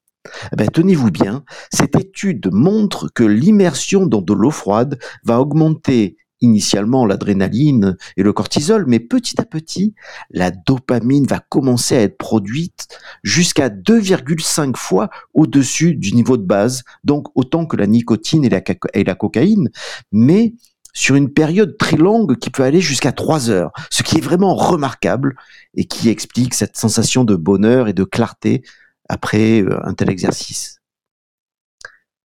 Eh 0.51 0.55
ben, 0.55 0.67
tenez-vous 0.67 1.11
bien, 1.11 1.43
cette 1.71 1.95
étude 1.95 2.49
montre 2.51 3.09
que 3.13 3.23
l'immersion 3.23 4.05
dans 4.05 4.21
de 4.21 4.33
l'eau 4.33 4.51
froide 4.51 4.99
va 5.23 5.39
augmenter 5.39 6.17
initialement 6.41 7.05
l'adrénaline 7.05 7.97
et 8.15 8.23
le 8.23 8.33
cortisol, 8.33 8.85
mais 8.87 8.99
petit 8.99 9.39
à 9.41 9.45
petit, 9.45 9.95
la 10.29 10.51
dopamine 10.51 11.25
va 11.25 11.39
commencer 11.39 11.95
à 11.95 12.01
être 12.01 12.17
produite 12.17 12.87
jusqu'à 13.23 13.69
2,5 13.69 14.75
fois 14.75 15.09
au-dessus 15.33 15.95
du 15.95 16.13
niveau 16.13 16.37
de 16.37 16.45
base, 16.45 16.83
donc 17.03 17.27
autant 17.35 17.65
que 17.65 17.77
la 17.77 17.87
nicotine 17.87 18.45
et 18.45 18.49
la, 18.49 18.61
et 18.93 19.03
la 19.03 19.15
cocaïne, 19.15 19.69
mais 20.11 20.53
sur 20.93 21.15
une 21.15 21.31
période 21.31 21.77
très 21.77 21.97
longue 21.97 22.37
qui 22.37 22.49
peut 22.49 22.63
aller 22.63 22.81
jusqu'à 22.81 23.11
3 23.11 23.49
heures, 23.51 23.71
ce 23.91 24.01
qui 24.01 24.17
est 24.17 24.21
vraiment 24.21 24.55
remarquable 24.55 25.35
et 25.75 25.85
qui 25.85 26.09
explique 26.09 26.55
cette 26.55 26.75
sensation 26.75 27.23
de 27.23 27.35
bonheur 27.35 27.87
et 27.87 27.93
de 27.93 28.03
clarté 28.03 28.63
après 29.09 29.61
euh, 29.61 29.79
un 29.85 29.93
tel 29.93 30.09
exercice. 30.09 30.81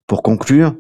Pour 0.07 0.23
conclure, 0.23 0.75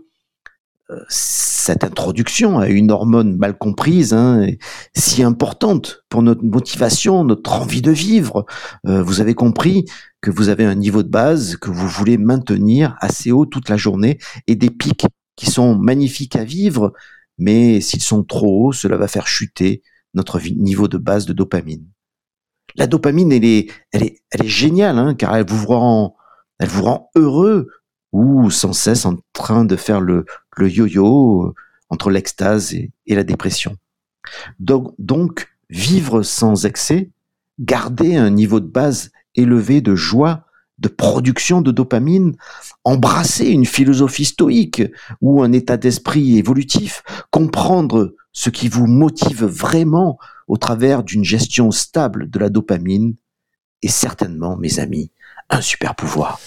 euh, 0.89 1.03
cette 1.09 1.83
introduction 1.83 2.59
à 2.59 2.69
une 2.69 2.91
hormone 2.91 3.35
mal 3.35 3.57
comprise, 3.57 4.13
hein, 4.13 4.47
si 4.95 5.21
importante 5.21 6.05
pour 6.07 6.21
notre 6.21 6.43
motivation, 6.43 7.25
notre 7.25 7.53
envie 7.53 7.81
de 7.81 7.91
vivre. 7.91 8.45
Euh, 8.85 9.03
vous 9.03 9.19
avez 9.19 9.33
compris 9.33 9.83
que 10.21 10.31
vous 10.31 10.47
avez 10.47 10.63
un 10.63 10.75
niveau 10.75 11.03
de 11.03 11.09
base 11.09 11.57
que 11.57 11.69
vous 11.69 11.89
voulez 11.89 12.17
maintenir 12.17 12.95
assez 13.01 13.33
haut 13.33 13.45
toute 13.45 13.67
la 13.67 13.75
journée 13.75 14.17
et 14.47 14.55
des 14.55 14.69
pics 14.69 15.05
qui 15.35 15.51
sont 15.51 15.75
magnifiques 15.75 16.37
à 16.37 16.45
vivre, 16.45 16.93
mais 17.37 17.81
s'ils 17.81 18.01
sont 18.01 18.23
trop 18.23 18.67
hauts, 18.67 18.71
cela 18.71 18.95
va 18.95 19.09
faire 19.09 19.27
chuter 19.27 19.83
notre 20.13 20.39
niveau 20.39 20.87
de 20.87 20.97
base 20.97 21.25
de 21.25 21.33
dopamine. 21.33 21.85
La 22.77 22.87
dopamine, 22.87 23.31
elle 23.31 23.43
est, 23.43 23.69
géniale, 24.43 24.99
hein, 24.99 25.15
car 25.15 25.35
elle 25.35 25.45
vous 25.47 25.65
rend, 25.65 26.15
heureux 27.15 27.69
ou 28.13 28.49
sans 28.49 28.73
cesse 28.73 29.05
en 29.05 29.15
train 29.33 29.65
de 29.65 29.75
faire 29.75 29.99
le, 29.99 30.25
le 30.55 30.69
yo-yo 30.69 31.47
euh, 31.47 31.53
entre 31.89 32.09
l'extase 32.09 32.73
et, 32.73 32.91
la 33.07 33.23
dépression. 33.23 33.75
Donc, 34.59 34.93
donc, 34.99 35.47
vivre 35.69 36.21
sans 36.21 36.65
excès, 36.65 37.11
garder 37.59 38.15
un 38.15 38.29
niveau 38.29 38.59
de 38.59 38.67
base 38.67 39.11
élevé 39.35 39.81
de 39.81 39.95
joie, 39.95 40.45
de 40.77 40.87
production 40.87 41.61
de 41.61 41.71
dopamine, 41.71 42.35
embrasser 42.83 43.47
une 43.47 43.65
philosophie 43.65 44.25
stoïque 44.25 44.83
ou 45.21 45.41
un 45.41 45.51
état 45.51 45.77
d'esprit 45.77 46.37
évolutif, 46.37 47.03
comprendre 47.31 48.15
ce 48.31 48.49
qui 48.49 48.67
vous 48.67 48.85
motive 48.85 49.45
vraiment 49.45 50.19
au 50.47 50.57
travers 50.57 51.03
d'une 51.03 51.23
gestion 51.23 51.71
stable 51.71 52.29
de 52.29 52.39
la 52.39 52.49
dopamine 52.49 53.15
est 53.81 53.89
certainement, 53.89 54.57
mes 54.57 54.79
amis, 54.79 55.11
un 55.49 55.61
super 55.61 55.95
pouvoir. 55.95 56.39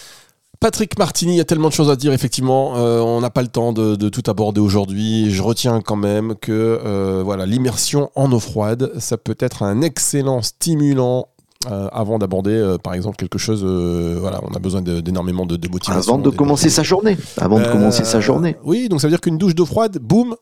Patrick 0.61 0.99
Martini, 0.99 1.33
il 1.33 1.37
y 1.37 1.41
a 1.41 1.47
tellement 1.47 1.69
de 1.69 1.73
choses 1.73 1.89
à 1.89 1.97
dire, 1.97 2.13
effectivement. 2.13 2.77
Euh, 2.77 3.01
on 3.01 3.23
n'a 3.23 3.31
pas 3.31 3.41
le 3.41 3.49
temps 3.49 3.73
de, 3.73 3.97
tout 4.11 4.23
aborder 4.27 4.61
aujourd'hui. 4.61 5.31
Je 5.31 5.43
retiens 5.43 5.81
quand 5.81 5.97
même 5.97 6.35
que 6.35 6.53
euh, 6.85 7.23
voilà, 7.25 7.47
l'immersion 7.47 8.11
en 8.15 8.31
eau 8.31 8.41
froide, 8.41 8.93
ça 8.99 9.17
peut 9.17 9.37
être 9.41 9.63
un 9.63 9.81
excellent 9.81 10.43
stimulant 10.43 11.29
euh, 11.69 11.89
avant 11.93 12.19
d'aborder, 12.19 12.53
euh, 12.53 12.79
par 12.79 12.95
exemple, 12.95 13.17
quelque 13.17 13.37
chose. 13.37 13.63
Euh, 13.63 14.17
voilà, 14.19 14.41
on 14.51 14.55
a 14.55 14.59
besoin 14.59 14.81
d'énormément 14.81 15.45
de, 15.45 15.57
de, 15.57 15.69
motivation. 15.69 16.15
Avant 16.15 16.23
de 16.23 16.31
commencer 16.31 16.71
sa 16.71 16.83
journée. 16.83 17.19
Avant 17.37 17.61
de 17.61 17.67
commencer 17.67 18.05
sa 18.05 18.19
journée. 18.19 18.57
Oui, 18.65 18.89
donc 18.89 19.03
ça 19.03 19.09
veut 19.09 19.13
dire 19.13 19.21
qu'une 19.21 19.37
douche 19.37 19.55
d'eau 19.55 19.67
froide, 19.67 19.99
boum. 20.01 20.37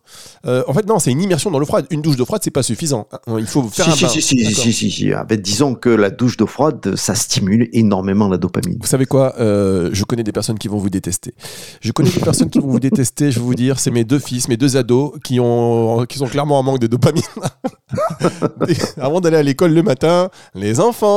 en 0.45 0.73
fait, 0.73 0.87
non, 0.87 1.01
c'est 1.01 1.11
une 1.11 1.21
immersion 1.21 1.51
dans 1.51 1.59
l'eau 1.59 1.67
froide. 1.67 1.87
Une 1.91 2.03
douche 2.03 2.15
d'eau 2.15 2.25
froide, 2.25 2.43
c'est 2.45 2.53
pas 2.53 2.63
suffisant. 2.63 3.09
Il 3.37 3.49
faut 3.49 3.65
faire 3.65 3.87
si, 3.87 4.05
un 4.05 4.07
bain. 4.07 4.13
Si, 4.13 4.23
si, 4.23 4.45
si, 4.55 4.73
si, 4.73 4.91
si. 4.93 5.13
En 5.13 5.27
fait, 5.27 5.39
disons 5.39 5.75
que 5.75 5.89
la 5.89 6.11
douche 6.11 6.37
d'eau 6.37 6.47
froide, 6.47 6.95
ça 6.95 7.17
stimule 7.17 7.69
énormément 7.73 8.29
la 8.29 8.39
dopamine. 8.39 8.79
Vous 8.81 8.87
savez 8.87 9.07
quoi 9.07 9.35
Je 9.39 10.05
connais 10.05 10.23
des 10.23 10.31
personnes 10.31 10.59
qui 10.59 10.69
vont 10.69 10.79
vous 10.79 10.91
détester. 10.91 11.35
Je 11.81 11.91
connais 11.91 12.11
des 12.11 12.21
personnes 12.21 12.49
qui 12.49 12.61
vont 12.61 12.69
vous 12.69 12.79
détester. 12.79 13.33
Je 13.33 13.41
vais 13.41 13.45
vous 13.45 13.57
dire, 13.57 13.81
c'est 13.81 13.91
mes 13.91 14.05
deux 14.05 14.21
fils, 14.21 14.47
mes 14.47 14.57
deux 14.57 14.77
ados, 14.77 15.15
qui 15.25 15.41
ont, 15.41 16.07
qui 16.09 16.19
sont 16.19 16.29
clairement 16.29 16.61
en 16.61 16.63
manque 16.63 16.79
de 16.79 16.87
dopamine. 16.87 17.23
avant 18.99 19.21
d'aller 19.21 19.39
à 19.39 19.43
l'école 19.43 19.73
le 19.73 19.83
matin, 19.83 20.29
les 20.55 20.79
enfants 20.79 21.08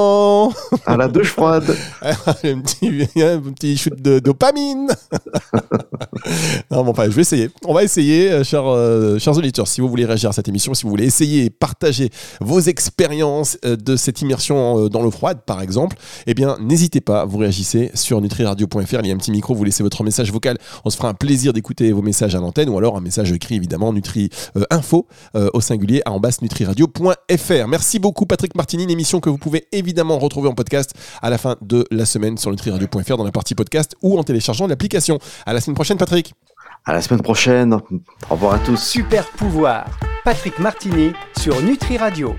à 0.86 0.98
la 0.98 1.08
douche 1.08 1.32
froide. 1.32 1.76
un, 2.02 2.14
petit, 2.62 3.22
un 3.22 3.40
petit 3.40 3.78
shoot 3.78 4.02
de 4.02 4.20
dopamine. 4.20 4.88
non, 6.72 6.84
bon, 6.84 6.92
enfin, 6.92 7.06
je 7.06 7.12
vais 7.12 7.22
essayer. 7.22 7.50
On 7.66 7.74
va 7.74 7.84
essayer, 7.84 8.32
euh, 8.32 8.44
chers, 8.44 8.68
euh, 8.68 9.20
chers 9.20 9.38
auditeurs, 9.38 9.68
si 9.68 9.82
vous 9.82 9.90
voulez 9.90 10.06
réagir 10.06 10.30
à 10.30 10.34
cette 10.34 10.48
émission, 10.48 10.74
si 10.74 10.84
vous 10.84 10.90
voulez 10.90 11.06
essayer 11.06 11.46
et 11.46 11.50
partager 11.50 12.10
vos 12.40 12.60
expériences 12.60 13.58
euh, 13.66 13.76
de 13.76 13.96
cette 13.96 14.22
immersion 14.22 14.88
dans 14.90 15.02
l'eau 15.02 15.12
froide, 15.12 15.40
par 15.46 15.62
exemple, 15.62 15.98
eh 16.28 16.34
bien, 16.34 16.58
n'hésitez 16.60 17.02
pas, 17.02 17.26
vous 17.26 17.38
réagissez 17.38 17.92
sur 17.94 18.22
nutriradio.fr. 18.22 19.00
Il 19.02 19.08
y 19.08 19.12
a 19.12 19.14
un 19.14 19.18
petit 19.18 19.32
micro, 19.32 19.56
vous 19.56 19.64
laissez 19.64 19.84
votre 19.84 20.04
message 20.04 20.32
vocal. 20.32 20.58
On 20.86 20.90
se 20.90 20.98
fera 20.98 21.10
un 21.10 21.14
plaisir 21.14 21.54
d'écouter 21.54 21.92
vos 21.92 22.02
messages 22.02 22.36
à 22.36 22.40
l'antenne 22.40 22.70
ou 22.70 22.78
alors 22.78 22.98
un 22.98 23.02
message 23.02 23.32
écrit, 23.32 23.56
évidemment, 23.56 23.94
Nutri 23.94 24.30
Info 24.70 25.08
au 25.34 25.62
singulier 25.62 26.02
à 26.06 26.12
en 26.12 26.22
nutriradio.fr. 26.42 27.68
Merci 27.68 28.00
beaucoup, 28.00 28.26
Patrick 28.26 28.56
Martini, 28.56 28.84
une 28.84 28.90
émission 28.90 29.20
que 29.20 29.30
vous 29.30 29.38
pouvez 29.38 29.68
évidemment 29.82 30.18
retrouver 30.18 30.48
en 30.48 30.54
podcast 30.54 30.94
à 31.22 31.30
la 31.30 31.38
fin 31.38 31.58
de 31.62 31.86
la 31.92 32.06
semaine 32.06 32.38
sur 32.38 32.50
nutriradio.fr 32.52 33.18
dans 33.18 33.26
la 33.26 33.32
partie 33.32 33.56
podcast 33.56 33.96
ou 34.02 34.18
en 34.18 34.24
téléchargeant 34.24 34.68
l'application. 34.68 35.20
À 35.46 35.54
la 35.54 35.60
semaine 35.60 35.76
prochaine, 35.76 35.98
Patrick. 35.98 36.34
À 36.86 36.94
la 36.94 37.02
semaine 37.02 37.22
prochaine. 37.22 37.74
Au 37.74 37.80
revoir 38.30 38.54
à 38.54 38.60
tous. 38.60 38.78
Super 38.78 39.28
pouvoir. 39.32 39.86
Patrick 40.24 40.58
Martini 40.60 41.12
sur 41.38 41.62
Nutri 41.62 41.98
Radio. 41.98 42.36